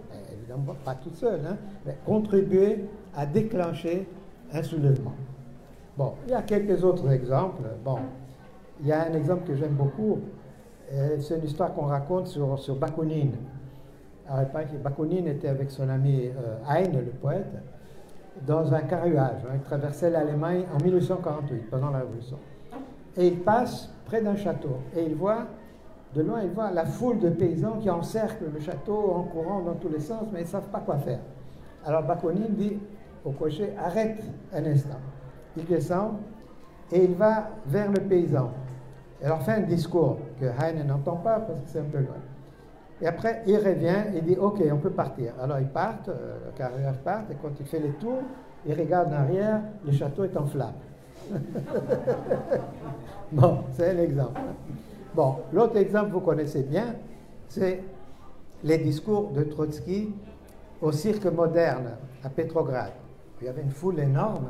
pas 0.85 0.95
toute 0.95 1.15
seule, 1.15 1.41
hein, 1.47 1.57
mais 1.85 1.97
contribuer 2.05 2.85
à 3.15 3.25
déclencher 3.25 4.07
un 4.53 4.63
soulèvement. 4.63 5.13
Bon, 5.97 6.13
il 6.25 6.31
y 6.31 6.35
a 6.35 6.41
quelques 6.41 6.83
autres 6.83 7.11
exemples. 7.11 7.63
Bon, 7.83 7.99
il 8.81 8.87
y 8.87 8.91
a 8.91 9.03
un 9.03 9.13
exemple 9.13 9.47
que 9.47 9.55
j'aime 9.55 9.73
beaucoup, 9.73 10.19
c'est 11.19 11.37
une 11.37 11.45
histoire 11.45 11.73
qu'on 11.73 11.85
raconte 11.85 12.27
sur, 12.27 12.59
sur 12.59 12.75
Bakounine. 12.75 13.35
Alors, 14.29 14.45
Bakounine 14.83 15.27
était 15.27 15.49
avec 15.49 15.71
son 15.71 15.89
ami 15.89 16.27
euh, 16.27 16.57
Heine, 16.69 16.93
le 16.93 17.11
poète, 17.11 17.51
dans 18.45 18.73
un 18.73 18.81
carruage. 18.81 19.41
Hein. 19.45 19.55
il 19.55 19.61
traversait 19.61 20.09
l'Allemagne 20.09 20.63
en 20.73 20.81
1848, 20.83 21.69
pendant 21.69 21.89
la 21.89 21.99
Révolution. 21.99 22.37
Et 23.17 23.27
il 23.27 23.39
passe 23.39 23.89
près 24.05 24.21
d'un 24.21 24.35
château 24.35 24.77
et 24.95 25.03
il 25.03 25.15
voit 25.15 25.45
de 26.13 26.21
loin, 26.21 26.41
il 26.43 26.51
voit 26.51 26.71
la 26.71 26.85
foule 26.85 27.19
de 27.19 27.29
paysans 27.29 27.77
qui 27.79 27.89
encerclent 27.89 28.51
le 28.53 28.59
château 28.59 29.13
en 29.15 29.23
courant 29.23 29.61
dans 29.61 29.73
tous 29.75 29.89
les 29.89 29.99
sens, 29.99 30.23
mais 30.31 30.41
ils 30.41 30.43
ne 30.43 30.47
savent 30.47 30.69
pas 30.69 30.79
quoi 30.79 30.97
faire. 30.97 31.19
Alors 31.85 32.03
Bakounine 32.03 32.53
dit 32.55 32.77
au 33.25 33.31
cocher 33.31 33.73
Arrête 33.77 34.23
un 34.53 34.65
instant. 34.65 34.99
Il 35.57 35.65
descend 35.65 36.13
et 36.91 37.03
il 37.03 37.15
va 37.15 37.49
vers 37.65 37.91
le 37.91 37.99
paysan. 38.01 38.51
Il 39.21 39.27
leur 39.27 39.41
fait 39.41 39.53
un 39.53 39.61
discours 39.61 40.17
que 40.39 40.45
Heine 40.45 40.85
n'entend 40.85 41.15
pas 41.15 41.39
parce 41.39 41.59
que 41.61 41.69
c'est 41.69 41.79
un 41.79 41.83
peu 41.91 41.99
loin. 41.99 42.17
Et 43.01 43.07
après, 43.07 43.41
il 43.47 43.57
revient 43.57 44.15
et 44.15 44.21
dit 44.21 44.37
Ok, 44.37 44.61
on 44.71 44.77
peut 44.77 44.91
partir. 44.91 45.33
Alors 45.41 45.59
ils 45.59 45.67
partent, 45.67 46.09
euh, 46.09 46.37
le 46.45 46.51
carrière 46.57 46.97
part, 46.99 47.23
et 47.31 47.35
quand 47.41 47.51
il 47.59 47.65
fait 47.65 47.79
les 47.79 47.91
tours, 47.91 48.21
il 48.65 48.73
regarde 48.79 49.11
en 49.11 49.17
arrière, 49.17 49.61
le 49.85 49.91
château 49.91 50.23
est 50.23 50.37
en 50.37 50.45
flammes. 50.45 50.73
bon, 53.31 53.59
c'est 53.71 53.89
un 53.91 53.97
exemple. 53.97 54.39
Bon, 55.15 55.35
l'autre 55.51 55.77
exemple, 55.77 56.11
vous 56.11 56.21
connaissez 56.21 56.63
bien, 56.63 56.95
c'est 57.47 57.83
les 58.63 58.79
discours 58.79 59.29
de 59.31 59.43
Trotsky 59.43 60.11
au 60.81 60.91
cirque 60.91 61.25
moderne 61.25 61.97
à 62.23 62.29
Petrograd. 62.29 62.93
Il 63.39 63.45
y 63.45 63.49
avait 63.49 63.61
une 63.61 63.69
foule 63.69 63.99
énorme 63.99 64.47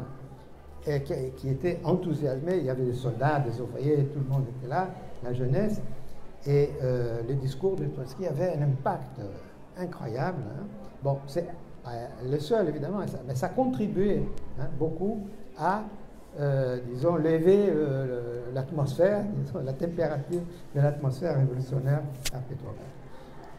et 0.88 1.02
qui, 1.02 1.50
était 1.50 1.80
enthousiasmée. 1.84 2.58
Il 2.58 2.66
y 2.66 2.70
avait 2.70 2.86
des 2.86 2.94
soldats, 2.94 3.40
des 3.40 3.60
ouvriers, 3.60 4.06
tout 4.06 4.20
le 4.20 4.30
monde 4.30 4.46
était 4.58 4.70
là, 4.70 4.88
la 5.22 5.34
jeunesse. 5.34 5.82
Et 6.46 6.70
euh, 6.82 7.22
les 7.28 7.36
discours 7.36 7.76
de 7.76 7.86
Trotsky 7.86 8.26
avaient 8.26 8.56
un 8.58 8.62
impact 8.62 9.20
incroyable. 9.78 10.44
Hein. 10.50 10.66
Bon, 11.04 11.18
c'est 11.28 11.48
euh, 11.88 12.08
le 12.30 12.40
seul 12.40 12.70
évidemment, 12.70 13.00
mais 13.28 13.36
ça 13.36 13.50
contribuait 13.50 14.24
hein, 14.60 14.68
beaucoup 14.80 15.28
à 15.58 15.84
euh, 16.40 16.80
disons, 16.92 17.18
lever 17.18 17.68
euh, 17.70 18.42
l'atmosphère, 18.56 19.24
la 19.64 19.74
température 19.74 20.42
de 20.76 20.82
l'atmosphère 20.82 21.38
révolutionnaire 21.38 22.02
à 22.34 22.40
Petrograd. 22.40 22.88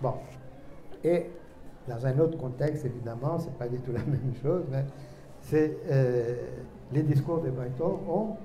Bon. 0.02 0.14
Et 1.04 1.30
dans 1.87 2.04
un 2.04 2.18
autre 2.18 2.37
contexte, 2.37 2.84
évidemment, 2.84 3.38
c'est 3.38 3.56
pas 3.56 3.68
du 3.68 3.78
tout 3.78 3.92
la 3.92 4.00
même 4.00 4.34
chose, 4.42 4.64
mais 4.72 4.84
c'est 5.40 5.76
euh, 5.88 6.34
les 6.92 7.02
discours 7.02 7.42
de 7.42 7.50
Breton 7.50 8.00
ont 8.08 8.37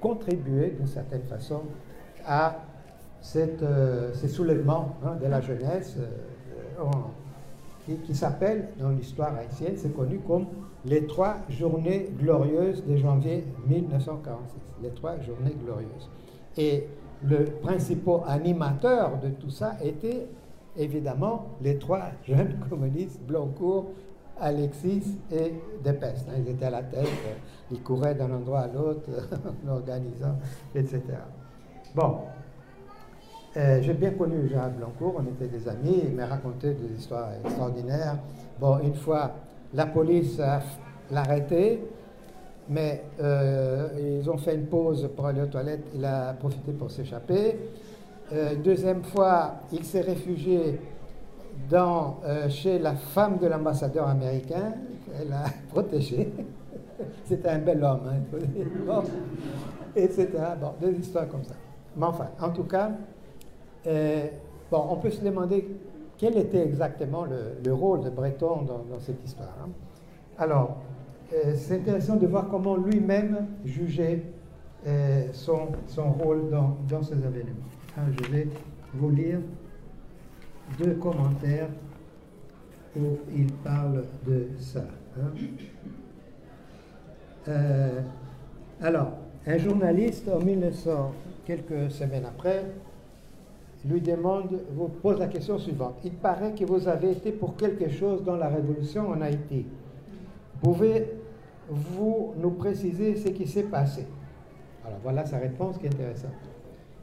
contribué 0.00 0.70
d'une 0.70 0.88
certaine 0.88 1.22
façon 1.22 1.62
à 2.26 2.56
cette, 3.20 3.64
ces 4.14 4.28
soulèvements 4.28 4.96
hein, 5.04 5.16
de 5.20 5.26
la 5.26 5.40
jeunesse 5.40 5.96
qui, 7.84 7.96
qui 7.96 8.14
s'appelle 8.14 8.68
dans 8.78 8.90
l'histoire 8.90 9.34
haïtienne, 9.34 9.74
c'est 9.76 9.94
connu 9.94 10.20
comme 10.20 10.46
les 10.84 11.06
trois 11.06 11.36
journées 11.48 12.08
glorieuses 12.18 12.84
de 12.84 12.96
janvier 12.96 13.44
1946. 13.66 14.56
Les 14.82 14.90
trois 14.90 15.18
journées 15.20 15.56
glorieuses. 15.64 16.08
Et 16.56 16.86
le 17.24 17.44
principal 17.62 18.20
animateur 18.26 19.18
de 19.20 19.30
tout 19.30 19.50
ça 19.50 19.76
était 19.82 20.28
évidemment 20.76 21.46
les 21.60 21.78
trois 21.78 22.10
jeunes 22.26 22.56
communistes, 22.68 23.20
Blancourt, 23.22 23.86
Alexis 24.40 25.18
et 25.32 25.52
Despestes. 25.82 26.28
Ils 26.38 26.48
étaient 26.48 26.66
à 26.66 26.70
la 26.70 26.82
tête, 26.82 27.08
ils 27.72 27.82
couraient 27.82 28.14
d'un 28.14 28.30
endroit 28.30 28.60
à 28.60 28.68
l'autre 28.68 29.10
en 29.66 29.72
organisant, 29.72 30.38
etc. 30.74 31.02
Bon, 31.94 32.18
euh, 33.56 33.80
j'ai 33.82 33.94
bien 33.94 34.10
connu 34.10 34.48
Jean 34.48 34.70
Blancourt, 34.70 35.16
on 35.18 35.24
était 35.24 35.48
des 35.48 35.68
amis, 35.68 36.02
il 36.04 36.14
m'a 36.14 36.26
raconté 36.26 36.74
des 36.74 36.94
histoires 36.96 37.30
extraordinaires. 37.44 38.18
Bon, 38.60 38.78
une 38.78 38.94
fois, 38.94 39.32
la 39.74 39.86
police 39.86 40.40
a 40.40 40.60
l'arrêté, 41.10 41.80
mais 42.68 43.02
euh, 43.20 43.88
ils 44.20 44.30
ont 44.30 44.36
fait 44.36 44.54
une 44.54 44.66
pause 44.66 45.08
pour 45.14 45.26
aller 45.26 45.42
aux 45.42 45.46
toilettes. 45.46 45.86
Il 45.94 46.04
a 46.04 46.32
profité 46.34 46.72
pour 46.72 46.90
s'échapper. 46.90 47.58
Euh, 48.32 48.54
deuxième 48.56 49.02
fois, 49.02 49.54
il 49.72 49.84
s'est 49.84 50.02
réfugié 50.02 50.80
dans, 51.70 52.18
euh, 52.24 52.48
chez 52.48 52.78
la 52.78 52.94
femme 52.94 53.38
de 53.38 53.46
l'ambassadeur 53.46 54.08
américain. 54.08 54.74
Elle 55.18 55.32
a 55.32 55.44
protégé. 55.70 56.30
C'était 57.24 57.48
un 57.48 57.58
bel 57.58 57.82
homme, 57.82 58.00
hein, 58.08 58.38
bon, 58.86 59.02
etc. 59.94 60.28
Des 60.80 60.92
histoires 60.98 61.28
comme 61.28 61.44
ça. 61.44 61.54
Mais 61.96 62.06
enfin, 62.06 62.28
en 62.40 62.50
tout 62.50 62.64
cas, 62.64 62.90
bon, 63.84 64.86
on 64.90 64.96
peut 64.96 65.10
se 65.10 65.22
demander 65.22 65.68
quel 66.18 66.36
était 66.36 66.62
exactement 66.64 67.24
le, 67.24 67.72
rôle 67.72 68.02
de 68.02 68.10
Breton 68.10 68.62
dans, 68.62 68.98
cette 69.00 69.24
histoire. 69.24 69.54
Hein? 69.64 69.68
Alors, 70.36 70.78
euh, 71.32 71.54
c'est 71.56 71.76
intéressant 71.76 72.16
de 72.16 72.26
voir 72.26 72.48
comment 72.48 72.76
lui-même 72.76 73.46
jugeait 73.64 74.22
euh, 74.86 75.28
son, 75.32 75.68
rôle 76.20 76.50
dans, 76.50 76.76
dans 76.88 77.02
ces 77.02 77.16
événements. 77.16 77.66
Hein, 77.96 78.02
je 78.20 78.30
vais 78.30 78.48
vous 78.94 79.10
lire 79.10 79.38
deux 80.78 80.94
commentaires 80.94 81.68
où 82.96 83.18
il 83.34 83.52
parle 83.52 84.04
de 84.26 84.48
ça. 84.58 84.84
hein. 85.16 85.30
Euh, 87.48 88.00
alors, 88.80 89.12
un 89.46 89.58
journaliste 89.58 90.28
en 90.28 90.40
1900, 90.40 91.12
quelques 91.46 91.90
semaines 91.90 92.26
après, 92.26 92.64
lui 93.84 94.00
demande, 94.00 94.60
vous 94.72 94.88
pose 94.88 95.18
la 95.18 95.28
question 95.28 95.58
suivante. 95.58 95.96
Il 96.04 96.12
paraît 96.12 96.52
que 96.52 96.64
vous 96.64 96.88
avez 96.88 97.12
été 97.12 97.32
pour 97.32 97.56
quelque 97.56 97.88
chose 97.88 98.24
dans 98.24 98.36
la 98.36 98.48
révolution 98.48 99.08
en 99.10 99.20
Haïti. 99.20 99.66
Pouvez-vous 100.60 102.34
nous 102.36 102.50
préciser 102.50 103.16
ce 103.16 103.28
qui 103.28 103.46
s'est 103.46 103.64
passé? 103.64 104.06
Alors 104.84 104.98
voilà 105.02 105.24
sa 105.26 105.38
réponse 105.38 105.78
qui 105.78 105.86
est 105.86 105.94
intéressante. 105.94 106.32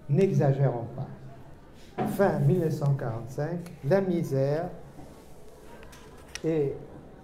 N'exagérons 0.09 0.85
pas. 0.95 2.05
Fin 2.07 2.39
1945, 2.39 3.71
la 3.88 4.01
misère 4.01 4.69
et, 6.43 6.73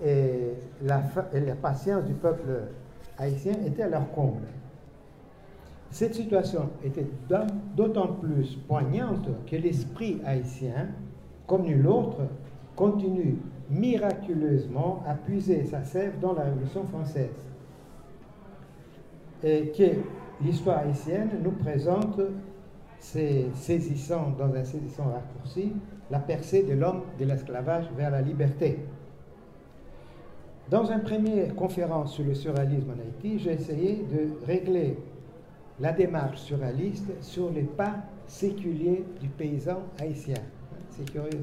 et 0.04 0.54
la, 0.82 1.04
et 1.34 1.42
la 1.42 1.56
patience 1.56 2.06
du 2.06 2.14
peuple 2.14 2.70
haïtien 3.18 3.54
étaient 3.66 3.84
à 3.84 3.90
leur 3.90 4.10
comble. 4.12 4.48
Cette 5.92 6.16
situation 6.16 6.70
était 6.84 7.06
d'au- 7.30 7.54
d'autant 7.76 8.08
plus 8.14 8.56
poignante 8.68 9.28
que 9.46 9.56
l'esprit 9.58 10.22
haïtien, 10.26 10.88
comme 11.46 11.64
nul 11.64 11.86
autre, 11.86 12.22
continue 12.76 13.36
miraculeusement 13.70 15.04
à 15.06 15.14
puiser 15.16 15.66
sa 15.66 15.84
sève 15.84 16.20
dans 16.20 16.34
la 16.34 16.44
Révolution 16.44 16.86
française. 16.86 17.46
Et 19.44 19.72
que 19.78 19.84
l'histoire 20.44 20.80
haïtienne 20.80 21.30
nous 21.44 21.52
présente, 21.52 22.20
saisissant, 23.00 24.32
dans 24.38 24.54
un 24.54 24.64
saisissant 24.64 25.06
raccourci, 25.12 25.74
la 26.10 26.20
percée 26.20 26.64
de 26.64 26.74
l'homme 26.74 27.02
de 27.20 27.26
l'esclavage 27.26 27.86
vers 27.98 28.12
la 28.12 28.22
liberté. 28.22 28.80
Dans 30.70 30.86
une 30.86 31.02
première 31.02 31.54
conférence 31.56 32.14
sur 32.14 32.24
le 32.24 32.34
surréalisme 32.34 32.92
en 32.92 32.94
Haïti, 33.02 33.40
j'ai 33.40 33.54
essayé 33.54 34.06
de 34.10 34.46
régler 34.46 34.98
la 35.82 35.92
démarche 35.92 36.38
surréaliste 36.38 37.12
sur 37.22 37.52
les 37.52 37.64
pas 37.64 37.96
séculiers 38.28 39.04
du 39.20 39.28
paysan 39.28 39.80
haïtien. 40.00 40.38
C'est 40.90 41.12
curieux. 41.12 41.42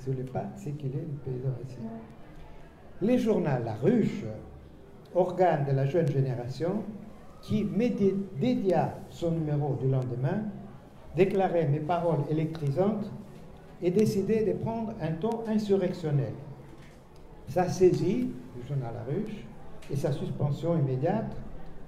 Sur 0.00 0.14
les 0.14 0.24
pas 0.24 0.46
séculiers 0.56 1.06
du 1.08 1.16
paysan 1.24 1.50
haïtien. 1.58 1.82
Les 3.00 3.18
journaux 3.18 3.64
La 3.64 3.74
Ruche, 3.74 4.24
organe 5.14 5.64
de 5.64 5.72
la 5.72 5.86
jeune 5.86 6.08
génération, 6.08 6.82
qui 7.40 7.64
dédia 8.40 8.94
son 9.10 9.30
numéro 9.30 9.74
du 9.74 9.88
lendemain, 9.88 10.42
déclarait 11.14 11.68
mes 11.68 11.80
paroles 11.80 12.24
électrisantes 12.28 13.10
et 13.80 13.90
décidait 13.90 14.44
de 14.44 14.52
prendre 14.54 14.92
un 15.00 15.12
ton 15.12 15.46
insurrectionnel. 15.46 16.32
Sa 17.48 17.68
saisie 17.68 18.32
du 18.56 18.66
journal 18.66 18.92
La 18.92 19.14
Ruche 19.14 19.44
et 19.92 19.96
sa 19.96 20.10
suspension 20.10 20.76
immédiate 20.76 21.36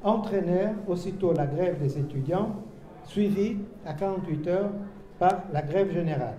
entraînèrent 0.02 0.74
aussitôt 0.87 1.32
la 1.32 1.46
grève 1.46 1.80
des 1.80 1.98
étudiants, 1.98 2.56
suivie 3.04 3.58
à 3.84 3.94
48 3.94 4.46
heures 4.48 4.70
par 5.18 5.42
la 5.52 5.62
grève 5.62 5.92
générale. 5.92 6.37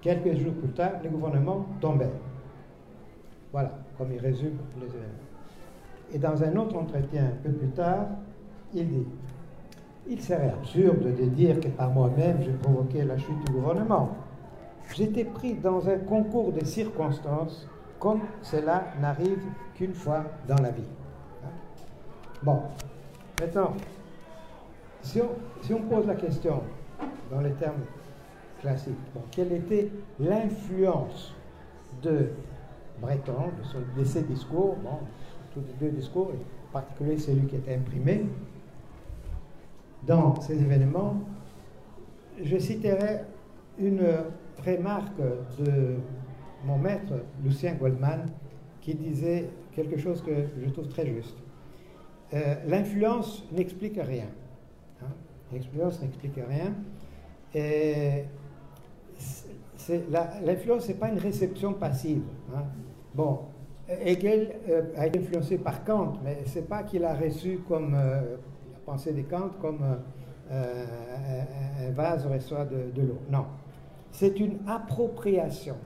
Quelques 0.00 0.34
jours 0.36 0.54
plus 0.54 0.70
tard, 0.70 0.92
le 1.02 1.10
gouvernement 1.10 1.66
tombait. 1.80 2.10
Voilà, 3.52 3.72
comme 3.98 4.12
il 4.12 4.18
résume 4.18 4.56
les 4.78 4.86
événements. 4.86 5.30
Et 6.12 6.18
dans 6.18 6.42
un 6.42 6.56
autre 6.56 6.76
entretien 6.76 7.24
un 7.24 7.42
peu 7.42 7.50
plus 7.50 7.68
tard, 7.68 8.06
il 8.74 8.88
dit 8.88 9.06
Il 10.08 10.20
serait 10.20 10.50
absurde 10.50 11.14
de 11.14 11.24
dire 11.26 11.60
que 11.60 11.68
par 11.68 11.90
moi-même 11.90 12.38
j'ai 12.42 12.52
provoqué 12.52 13.04
la 13.04 13.18
chute 13.18 13.44
du 13.46 13.52
gouvernement. 13.52 14.10
J'étais 14.94 15.24
pris 15.24 15.54
dans 15.54 15.88
un 15.88 15.98
concours 15.98 16.52
de 16.52 16.64
circonstances 16.64 17.68
comme 17.98 18.20
cela 18.42 18.84
n'arrive 19.00 19.42
qu'une 19.74 19.94
fois 19.94 20.24
dans 20.48 20.60
la 20.60 20.70
vie. 20.70 20.82
Bon, 22.42 22.62
maintenant, 23.38 23.74
si 25.02 25.20
on, 25.20 25.82
pose 25.82 26.06
la 26.06 26.14
question 26.14 26.62
dans 27.30 27.42
les 27.42 27.52
termes 27.52 27.82
classiques, 28.62 28.94
quelle 29.30 29.52
était 29.52 29.90
l'influence 30.18 31.34
de 32.02 32.30
Breton, 32.98 33.50
de, 33.94 34.04
ses 34.04 34.22
discours, 34.22 34.76
bon, 34.76 35.00
tous 35.52 35.60
les 35.60 35.88
deux 35.88 35.94
discours, 35.94 36.32
en 36.68 36.72
particulier 36.72 37.18
celui 37.18 37.46
qui 37.46 37.56
était 37.56 37.74
imprimé, 37.74 38.24
dans 40.06 40.40
ces 40.40 40.62
événements, 40.62 41.16
je 42.42 42.56
citerai 42.56 43.20
une 43.78 44.06
remarque 44.64 45.18
de 45.58 45.96
mon 46.64 46.78
maître 46.78 47.12
Lucien 47.44 47.74
Goldman 47.74 48.30
qui 48.80 48.94
disait 48.94 49.50
quelque 49.74 49.98
chose 49.98 50.22
que 50.22 50.46
je 50.58 50.70
trouve 50.70 50.88
très 50.88 51.06
juste. 51.06 51.36
Euh, 52.32 52.54
L'influence 52.66 53.44
n'explique 53.52 53.98
rien. 54.00 54.26
hein? 55.02 55.06
L'influence 55.52 56.00
n'explique 56.00 56.36
rien. 56.36 56.74
Et 57.54 58.24
c'est- 59.76 60.04
L'influence, 60.44 60.84
ce 60.84 60.88
n'est 60.92 60.98
pas 60.98 61.08
une 61.08 61.18
réception 61.18 61.72
passive. 61.74 62.22
hein? 62.54 62.64
Bon, 63.14 63.40
Hegel 63.88 64.52
euh, 64.68 64.82
a 64.96 65.06
été 65.08 65.18
influencé 65.18 65.58
par 65.58 65.82
Kant, 65.84 66.12
mais 66.22 66.44
ce 66.46 66.60
n'est 66.60 66.64
pas 66.64 66.84
qu'il 66.84 67.04
a 67.04 67.14
reçu 67.14 67.58
comme 67.66 67.94
euh, 67.94 68.36
la 68.72 68.78
pensée 68.84 69.12
de 69.12 69.22
Kant 69.22 69.50
comme 69.60 69.80
un, 69.82 69.98
vase 71.92 72.26
reçoit 72.26 72.64
de, 72.64 72.90
de 72.94 73.02
l'eau. 73.02 73.18
Non, 73.30 73.46
c'est 74.12 74.38
une 74.38 74.58
appropriation. 74.68 75.76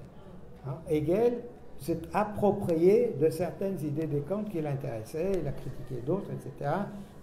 hein? 0.66 0.76
Hegel 0.88 1.38
s'est 1.84 2.00
approprié 2.14 3.14
de 3.20 3.28
certaines 3.28 3.78
idées 3.84 4.06
de 4.06 4.20
Kant 4.20 4.44
qui 4.44 4.60
l'intéressaient, 4.62 5.32
il 5.40 5.46
a 5.46 5.52
critiqué 5.52 6.02
d'autres, 6.06 6.30
etc. 6.32 6.70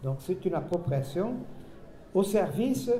Donc 0.03 0.17
c'est 0.19 0.45
une 0.45 0.53
appropriation 0.53 1.33
au 2.13 2.21
service 2.21 2.91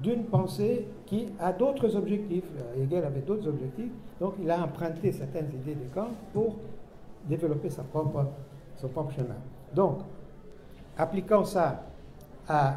d'une 0.00 0.24
pensée 0.24 0.86
qui 1.06 1.26
a 1.40 1.52
d'autres 1.52 1.96
objectifs. 1.96 2.44
Hegel 2.80 3.04
avait 3.04 3.22
d'autres 3.22 3.48
objectifs, 3.48 3.90
donc 4.20 4.34
il 4.40 4.48
a 4.48 4.62
emprunté 4.62 5.10
certaines 5.10 5.48
idées 5.48 5.74
de 5.74 5.92
Kant 5.92 6.10
pour 6.32 6.54
développer 7.28 7.70
sa 7.70 7.82
propre, 7.82 8.26
son 8.76 8.88
propre 8.88 9.12
chemin. 9.12 9.38
Donc, 9.74 9.98
appliquant 10.96 11.44
ça 11.44 11.82
à, 12.48 12.76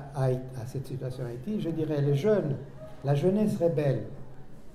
cette 0.65 0.87
situation 0.87 1.25
Haïti, 1.25 1.61
je 1.61 1.69
dirais 1.69 2.01
les 2.01 2.15
jeunes, 2.15 2.57
la 3.05 3.13
jeunesse 3.13 3.55
rebelle, 3.57 4.07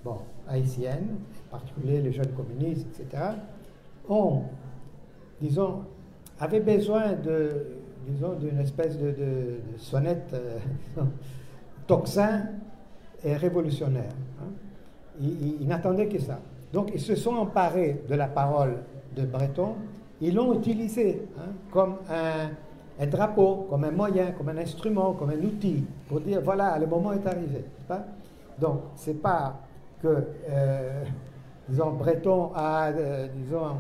bon, 0.05 0.19
haïtienne, 0.49 1.19
en 1.49 1.51
particulier 1.51 2.01
les 2.01 2.13
jeunes 2.13 2.33
communistes, 2.33 2.87
etc., 3.01 3.33
ont, 4.09 4.43
disons, 5.41 5.83
avaient 6.39 6.61
besoin 6.61 7.13
de, 7.13 7.67
disons, 8.07 8.35
d'une 8.35 8.59
espèce 8.59 8.99
de, 8.99 9.61
sonnette 9.79 10.33
euh, 10.35 10.59
toxin 11.87 12.43
et 13.25 13.35
révolutionnaire. 13.37 14.13
hein. 14.41 14.51
Ils, 15.21 15.67
n'attendaient 15.67 16.09
que 16.09 16.19
ça. 16.19 16.39
Donc, 16.73 16.91
ils 16.95 17.01
se 17.01 17.15
sont 17.15 17.35
emparés 17.37 18.03
de 18.09 18.15
la 18.15 18.27
parole 18.27 18.77
de 19.17 19.25
Breton, 19.25 19.77
ils 20.21 20.35
l'ont 20.35 20.55
utilisé 20.55 21.27
hein, 21.39 21.53
comme 21.71 21.97
un, 22.11 22.51
un 23.03 23.07
drapeau, 23.07 23.67
comme 23.71 23.85
un 23.85 23.91
moyen, 23.91 24.33
comme 24.33 24.49
un 24.51 24.59
instrument, 24.59 25.13
comme 25.15 25.31
un 25.31 25.43
outil, 25.43 25.85
pour 26.09 26.21
dire 26.21 26.41
voilà, 26.43 26.79
le 26.79 26.87
moment 26.87 27.13
est 27.13 27.27
arrivé. 27.27 27.65
pas? 27.89 28.05
Donc, 28.59 28.81
c'est 28.95 29.21
pas 29.21 29.61
que, 30.03 30.25
euh, 30.49 31.05
disons, 31.69 31.93
Breton 31.93 32.51
a, 32.55 32.89
euh, 32.89 33.29
disons, 33.35 33.77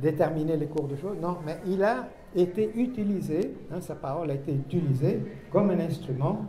déterminé 0.00 0.56
les 0.56 0.66
cours 0.66 0.88
de 0.88 0.96
choses, 0.96 1.16
non, 1.20 1.36
mais 1.44 1.58
il 1.66 1.82
a 1.82 2.08
été 2.34 2.70
utilisé, 2.76 3.54
hein, 3.72 3.80
sa 3.80 3.94
parole 3.94 4.30
a 4.30 4.34
été 4.34 4.52
utilisée 4.52 5.20
comme 5.50 5.70
un 5.70 5.80
instrument 5.80 6.42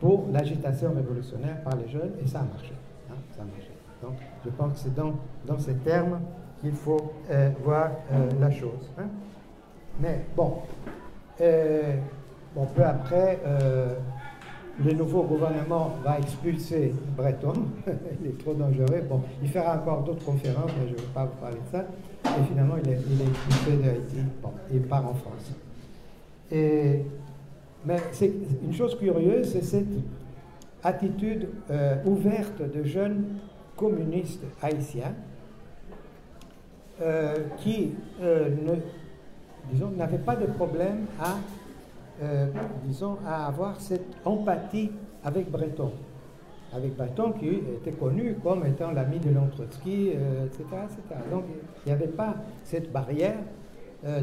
pour 0.00 0.26
l'agitation 0.32 0.92
révolutionnaire 0.94 1.62
par 1.62 1.76
les 1.76 1.88
jeunes, 1.88 2.12
et 2.22 2.26
ça 2.26 2.40
a 2.40 2.44
marché. 2.44 2.72
hein, 3.10 3.14
ça 3.36 3.42
a 3.42 3.44
marché. 3.44 3.70
Donc, 4.02 4.14
je 4.44 4.50
pense 4.50 4.72
que 4.72 4.78
c'est 4.80 4.94
dans, 4.94 5.58
ces 5.58 5.74
termes 5.76 6.20
qu'il 6.60 6.72
faut 6.72 7.12
euh, 7.30 7.50
voir 7.62 7.90
euh, 8.12 8.28
la 8.40 8.50
chose. 8.50 8.90
hein. 8.98 9.04
Mais 10.00 10.24
bon, 10.36 10.54
euh, 11.40 11.96
bon, 12.54 12.66
peu 12.74 12.82
après, 12.82 13.38
le 14.82 14.92
nouveau 14.94 15.22
gouvernement 15.24 15.92
va 16.02 16.18
expulser 16.18 16.94
Breton. 17.16 17.52
il 18.20 18.28
est 18.28 18.38
trop 18.38 18.54
dangereux. 18.54 19.02
Bon, 19.08 19.20
il 19.42 19.48
fera 19.50 19.76
encore 19.76 20.02
d'autres 20.02 20.24
conférences, 20.24 20.70
mais 20.80 20.88
je 20.88 20.94
ne 20.94 20.98
vais 20.98 21.12
pas 21.14 21.26
vous 21.26 21.40
parler 21.40 21.58
de 21.58 21.70
ça. 21.70 21.84
Et 22.38 22.44
finalement, 22.48 22.76
il 22.82 22.90
est, 22.90 22.98
il 23.10 23.20
expulsé 23.20 23.76
de 23.76 23.90
Haïti. 23.90 24.16
Bon, 24.42 24.52
il 24.72 24.82
part 24.82 25.06
en 25.06 25.14
France. 25.14 25.52
Et, 26.50 27.04
mais 27.84 27.96
c'est 28.12 28.32
une 28.62 28.72
chose 28.72 28.96
curieuse, 28.96 29.52
c'est 29.52 29.62
cette 29.62 29.86
attitude 30.82 31.48
euh, 31.70 31.96
ouverte 32.04 32.62
de 32.62 32.84
jeunes 32.84 33.24
communistes 33.76 34.42
haïtiens 34.62 35.14
euh, 37.00 37.36
qui 37.58 37.92
euh, 38.20 38.48
ne, 38.48 38.74
disons, 39.72 39.90
n'avaient 39.90 40.18
pas 40.18 40.36
de 40.36 40.46
problème 40.46 41.06
à, 41.20 41.36
disons, 42.84 43.16
à 43.26 43.46
avoir 43.46 43.80
cette 43.80 44.14
empathie 44.24 44.92
avec 45.24 45.50
Breton. 45.50 45.92
Avec 46.74 46.96
Breton 46.96 47.32
qui 47.32 47.48
était 47.48 47.92
connu 47.92 48.36
comme 48.42 48.64
étant 48.66 48.92
l'ami 48.92 49.18
de 49.18 49.30
Trotsky, 49.50 50.08
etc., 50.08 50.64
etc. 50.84 51.20
Donc 51.30 51.44
il 51.84 51.88
n'y 51.88 51.92
avait 51.92 52.08
pas 52.08 52.36
cette 52.64 52.90
barrière 52.90 53.36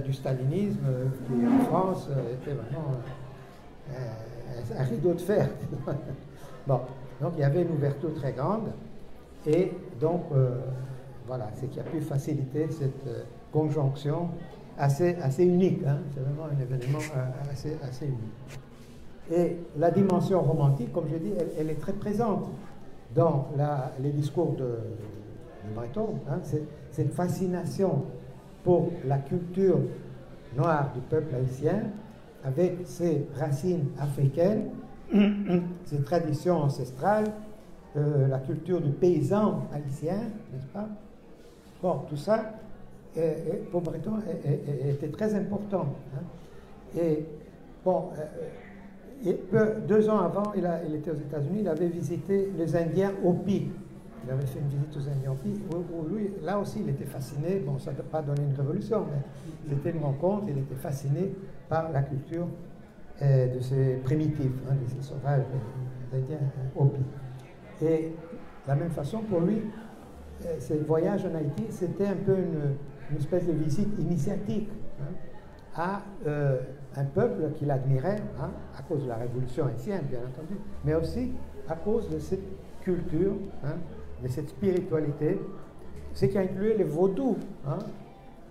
du 0.03 0.11
stalinisme 0.11 0.79
qui 1.27 1.47
en 1.47 1.65
France 1.65 2.09
était 2.33 2.53
vraiment 2.53 2.91
un 4.77 4.83
rideau 4.83 5.13
de 5.13 5.21
fer. 5.21 5.49
bon, 6.67 6.81
donc 7.21 7.33
il 7.37 7.41
y 7.41 7.43
avait 7.43 7.61
une 7.61 7.71
ouverture 7.71 8.13
très 8.15 8.33
grande 8.33 8.71
et 9.45 9.71
donc 9.99 10.23
voilà, 11.27 11.49
c'est 11.53 11.67
qui 11.67 11.79
a 11.79 11.83
pu 11.83 12.01
faciliter 12.01 12.67
cette 12.71 13.07
conjonction 13.51 14.29
assez, 14.79 15.15
assez 15.21 15.43
unique. 15.43 15.81
Hein. 15.85 15.99
C'est 16.13 16.21
vraiment 16.21 16.45
un 16.45 16.59
événement 16.59 16.99
euh, 17.15 17.51
assez, 17.51 17.77
assez 17.83 18.05
unique. 18.05 18.59
Et 19.31 19.57
la 19.77 19.91
dimension 19.91 20.41
romantique, 20.41 20.91
comme 20.91 21.05
je 21.11 21.17
dis, 21.17 21.31
elle, 21.57 21.69
est 21.69 21.79
très 21.79 21.93
présente 21.93 22.47
dans 23.15 23.47
la, 23.57 23.91
les 24.01 24.11
discours 24.11 24.53
de, 24.53 24.77
Breton. 25.75 26.15
Hein. 26.27 26.39
cette 26.89 27.13
fascination 27.13 28.03
pour 28.63 28.91
la 29.05 29.19
culture 29.19 29.77
noire 30.57 30.91
du 30.95 31.01
peuple 31.01 31.35
haïtien, 31.35 31.83
avec 32.43 32.77
ses 32.85 33.27
racines 33.35 33.89
africaines, 33.99 34.69
ses 35.85 36.01
traditions 36.01 36.57
ancestrales, 36.57 37.31
euh, 37.97 38.27
la 38.27 38.39
culture 38.39 38.81
du 38.81 38.91
paysan 38.91 39.67
haïtien, 39.73 40.21
n'est-ce 40.51 40.67
pas? 40.67 40.87
Bon, 41.81 41.99
tout 42.09 42.17
ça, 42.17 42.53
pour 43.71 43.81
Breton 43.81 44.13
était 44.43 45.09
très 45.09 45.33
important. 45.35 45.87
Hein. 46.15 46.23
Et 46.99 47.25
bon, 47.83 48.09
euh, 48.17 48.25
deux 49.87 50.09
ans 50.09 50.19
avant, 50.19 50.53
il, 50.55 50.69
il, 50.87 50.95
était 50.95 51.11
aux 51.11 51.15
États-Unis, 51.15 51.59
il 51.61 51.67
avait 51.67 51.87
visité 51.87 52.51
les 52.57 52.75
Indiens 52.75 53.11
Hopi. 53.23 53.69
Il 54.25 54.31
avait 54.31 54.45
fait 54.45 54.59
une 54.59 54.67
visite 54.67 54.95
aux 54.95 55.09
Indiens 55.09 55.31
Hopi, 55.31 55.61
là 56.43 56.59
aussi, 56.59 56.81
il 56.81 56.89
était 56.89 57.05
fasciné. 57.05 57.59
Bon, 57.59 57.79
ça 57.79 57.91
n'a 57.91 58.03
pas 58.03 58.21
donné 58.21 58.41
une 58.43 58.55
révolution, 58.55 59.05
mais 59.09 59.21
c'était 59.69 59.97
une 59.97 60.03
rencontre. 60.03 60.45
Il 60.47 60.57
était 60.57 60.75
fasciné 60.75 61.33
par 61.67 61.91
la 61.91 62.01
culture 62.01 62.47
euh, 63.21 63.53
de 63.53 63.59
ces 63.59 63.95
primitifs, 64.03 64.51
hein, 64.69 64.75
de 64.81 64.89
ces 64.89 65.07
sauvages, 65.07 65.43
les 66.13 66.19
Indiens 66.19 66.39
Hopi. 66.75 67.01
Et 67.81 67.85
de 67.85 68.67
la 68.67 68.75
même 68.75 68.91
façon, 68.91 69.19
pour 69.21 69.41
lui, 69.41 69.61
euh, 70.45 70.59
ce 70.59 70.73
voyage 70.73 71.25
en 71.25 71.35
Haïti, 71.35 71.65
c'était 71.69 72.07
un 72.07 72.15
peu 72.15 72.35
une, 72.37 73.17
espèce 73.17 73.47
de 73.47 73.53
visite 73.53 73.97
initiatique 73.97 74.69
hein, 75.01 75.13
à 75.75 76.01
euh, 76.27 76.59
un 76.99 77.05
peuple 77.05 77.51
qu'il 77.57 77.71
admirait, 77.71 78.21
hein, 78.41 78.49
à 78.77 78.81
cause 78.81 79.03
de 79.03 79.07
la 79.07 79.15
révolution 79.15 79.67
haïtienne, 79.67 80.01
bien 80.09 80.19
entendu, 80.19 80.59
mais 80.83 80.95
aussi 80.95 81.31
à 81.69 81.75
cause 81.75 82.09
de 82.09 82.19
cette 82.19 82.43
culture, 82.81 83.33
hein, 83.63 83.75
de 84.21 84.27
cette 84.27 84.49
spiritualité, 84.49 85.39
ce 86.13 86.25
qui 86.25 86.37
a 86.37 86.41
inclué 86.41 86.75
les 86.77 86.83
vaudous. 86.83 87.37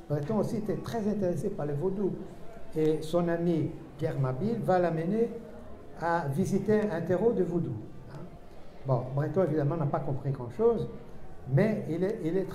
Breton 0.08 0.38
aussi 0.38 0.56
était 0.56 0.76
très 0.76 1.06
intéressé 1.06 1.50
par 1.50 1.66
les 1.66 1.74
vaudous. 1.74 2.12
Et 2.74 3.02
son 3.02 3.28
ami 3.28 3.70
Pierre 3.98 4.18
Mabille 4.18 4.56
va 4.64 4.78
l'amener 4.78 5.28
à 6.00 6.26
visiter 6.28 6.80
un 6.90 7.00
terreau 7.02 7.32
de 7.32 7.42
vaudou. 7.42 7.74
Bon, 8.86 9.02
Breton 9.14 9.44
évidemment 9.44 9.76
n'a 9.76 9.86
pas 9.86 10.00
compris 10.00 10.30
grand-chose, 10.30 10.88
mais 11.52 11.84
il, 11.90 12.02
était. 12.04 12.46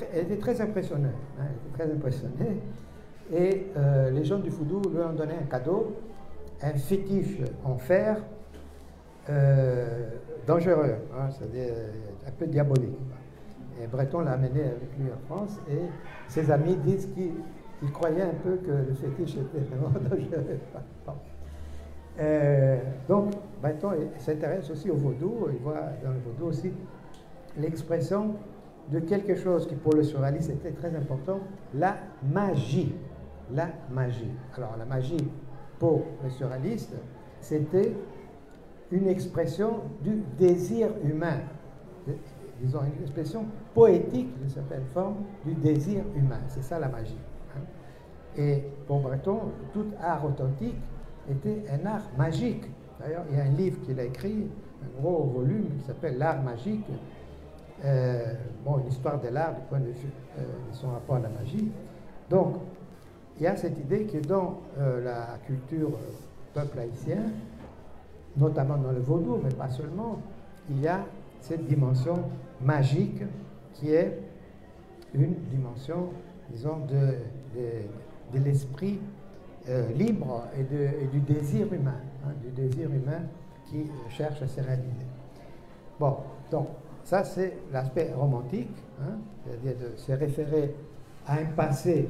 Hein, 1.40 1.46
très 1.74 1.92
impressionné. 1.92 2.62
Et 3.34 3.68
euh, 3.78 4.12
les 4.12 4.24
gens 4.24 4.38
du 4.38 4.52
Foudou 4.52 4.82
lui 4.90 5.02
ont 5.02 5.14
donné 5.14 5.34
un 5.34 5.46
cadeau, 5.46 5.96
un 6.62 6.74
fétiche 6.74 7.40
en 7.64 7.78
fer 7.78 8.18
euh, 9.30 10.10
dangereux, 10.46 10.96
hein, 11.18 11.30
c'est-à-dire 11.32 11.74
un 12.28 12.32
peu 12.32 12.46
diabolique. 12.46 12.98
Et 13.82 13.88
Breton 13.88 14.20
l'a 14.20 14.34
amené 14.34 14.62
avec 14.62 14.98
lui 15.00 15.10
en 15.12 15.26
France 15.26 15.58
et 15.68 15.80
ses 16.28 16.52
amis 16.52 16.76
disent 16.76 17.10
qu'ils 17.16 17.92
croyaient 17.92 18.22
un 18.22 18.36
peu 18.44 18.58
que 18.58 18.72
le 18.72 18.94
fétiche 18.94 19.38
était 19.38 19.60
vraiment 19.72 19.90
dangereux. 20.10 20.60
Euh, 22.20 22.78
donc, 23.08 23.34
Breton 23.60 23.94
s'intéresse 24.20 24.70
aussi 24.70 24.92
au 24.92 24.96
vaudou, 24.96 25.48
il 25.52 25.58
voit 25.58 25.82
dans 26.04 26.12
le 26.12 26.20
vaudou 26.20 26.50
aussi 26.50 26.72
l'expression 27.58 28.36
de 28.92 29.00
quelque 29.00 29.36
chose 29.36 29.68
qui 29.68 29.76
pour 29.76 29.94
le 29.94 30.04
surréaliste 30.04 30.52
était 30.52 30.72
très 30.72 30.96
important, 30.96 31.40
la 31.74 31.96
magie. 32.32 32.94
La 33.54 33.70
magie. 33.90 34.32
Alors 34.58 34.76
la 34.78 34.86
magie 34.86 35.30
pour 35.80 36.04
le 36.24 36.30
surréaliste, 36.30 36.96
c'était 37.40 37.94
une 38.92 39.08
expression 39.08 39.82
du 40.02 40.24
désir 40.38 40.90
humain, 41.04 41.40
disons 42.62 42.80
une 42.84 43.02
expression 43.02 43.46
poétique 43.74 44.38
d'une 44.40 44.50
certaine 44.50 44.86
forme 44.94 45.18
du 45.46 45.54
désir 45.54 46.04
humain. 46.16 46.40
C'est 46.48 46.64
ça 46.64 46.80
la 46.80 46.88
magie. 46.88 47.18
Hein. 47.56 47.62
Et 48.38 48.64
pour 48.88 49.00
Breton, 49.00 49.40
tout 49.74 49.86
art 50.02 50.26
authentique 50.26 50.80
était 51.30 51.64
un 51.72 51.86
art 51.86 52.10
magique. 52.18 52.66
D'ailleurs, 53.00 53.24
il 53.30 53.38
y 53.38 53.42
a 53.42 53.44
un 53.44 53.50
livre 53.50 53.82
qu'il 53.82 54.00
a 54.00 54.04
écrit, 54.04 54.48
un 54.84 55.02
gros 55.02 55.24
volume 55.24 55.70
qui 55.78 55.86
s'appelle 55.86 56.18
L'art 56.18 56.42
magique, 56.42 56.86
euh, 57.84 58.34
bon, 58.64 58.80
une 58.80 58.88
histoire 58.88 59.20
de 59.20 59.28
l'art 59.28 59.56
du 59.56 59.62
point 59.68 59.80
de 59.80 59.88
vue 59.88 60.12
euh, 60.38 60.42
de 60.72 60.76
son 60.76 60.90
rapport 60.92 61.18
à 61.18 61.20
la 61.20 61.30
magie. 61.30 61.72
Donc, 62.30 62.56
il 63.38 63.44
y 63.44 63.48
a 63.48 63.56
cette 63.56 63.78
idée 63.80 64.06
que 64.06 64.18
dans 64.18 64.62
euh, 64.78 65.04
la 65.04 65.38
culture 65.46 65.92
peuple 66.54 66.80
haïtien, 66.80 67.24
notamment 68.38 68.78
dans 68.78 68.92
le 68.92 69.00
vaudou, 69.00 69.40
mais 69.44 69.54
pas 69.54 69.70
seulement, 69.70 70.20
il 70.70 70.82
y 70.82 70.88
a 70.88 71.06
cette 71.42 71.66
dimension 71.66 72.20
magique 72.62 73.22
qui 73.74 73.92
est 73.92 74.20
une 75.14 75.36
dimension, 75.52 76.10
disons, 76.50 76.80
de, 76.88 77.16
de, 78.34 78.44
l'esprit 78.44 79.00
libre 79.96 80.46
et, 80.58 80.64
de, 80.64 81.12
du 81.12 81.20
désir 81.20 81.72
humain, 81.72 82.00
hein, 82.26 82.32
du 82.42 82.50
désir 82.50 82.90
humain 82.90 83.22
qui 83.66 83.86
cherche 84.10 84.42
à 84.42 84.48
se 84.48 84.62
réaliser. 84.62 85.08
Bon, 86.00 86.18
donc, 86.50 86.68
ça, 87.04 87.24
c'est 87.24 87.54
l'aspect 87.72 88.12
romantique, 88.16 88.76
hein, 89.02 89.18
c'est-à-dire 89.44 89.74
de 89.78 89.98
se 89.98 90.12
référer 90.14 90.74
à 91.28 91.36
un 91.36 91.46
passé 91.56 92.10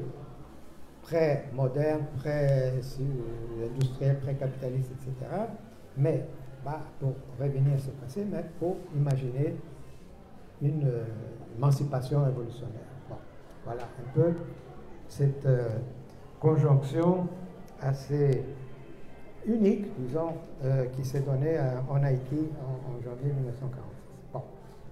pré-moderne, 1.04 2.06
pré-industriel, 2.18 4.20
pré-capitaliste, 4.20 4.92
etc. 4.92 5.32
Mais 5.98 6.26
pas 6.64 6.82
pour 7.00 7.14
revenir 7.40 7.76
à 7.76 7.78
ce 7.78 7.92
passé, 7.92 8.26
mais 8.30 8.44
pour 8.60 8.78
imaginer 8.96 9.56
une 10.62 10.88
euh, 10.88 11.04
émancipation 11.58 12.24
révolutionnaire. 12.24 12.80
voilà 13.66 13.84
un 13.84 14.14
peu 14.14 14.34
cette 15.08 15.46
euh, 15.46 15.70
conjonction 16.40 17.28
assez 17.82 18.44
unique, 19.46 19.88
disons, 20.00 20.34
euh, 20.64 20.86
qui 20.86 21.04
s'est 21.04 21.20
donnée 21.20 21.60
en 21.90 22.02
Haïti 22.02 22.50
en, 22.62 23.04
janvier 23.04 23.34
1940. 23.34 24.44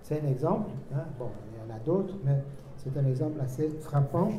C'est 0.02 0.22
un 0.22 0.28
exemple, 0.28 0.70
hein. 0.94 1.06
bon, 1.18 1.30
il 1.54 1.60
y 1.60 1.72
en 1.72 1.76
a 1.76 1.80
d'autres, 1.80 2.16
mais 2.26 2.44
c'est 2.76 2.96
un 2.98 3.06
exemple 3.06 3.40
assez 3.40 3.70
frappant 3.80 4.30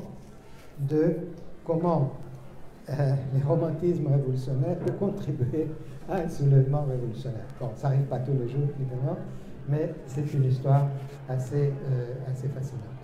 de 0.80 1.16
comment 1.64 2.12
euh, 2.90 3.14
le 3.34 3.46
romantisme 3.46 4.08
révolutionnaire 4.08 4.76
peut 4.78 4.92
contribuer 4.92 5.68
à 6.08 6.16
un 6.16 6.28
soulèvement 6.28 6.84
révolutionnaire. 6.84 7.46
Bon, 7.60 7.70
ça 7.76 7.88
n'arrive 7.88 8.06
pas 8.06 8.18
tous 8.18 8.32
les 8.32 8.48
jours, 8.48 8.68
évidemment, 8.80 9.16
mais 9.68 9.94
c'est 10.06 10.32
une 10.34 10.44
histoire 10.44 10.88
assez, 11.28 11.72
euh, 11.90 12.14
assez 12.30 12.48
fascinante. 12.48 13.01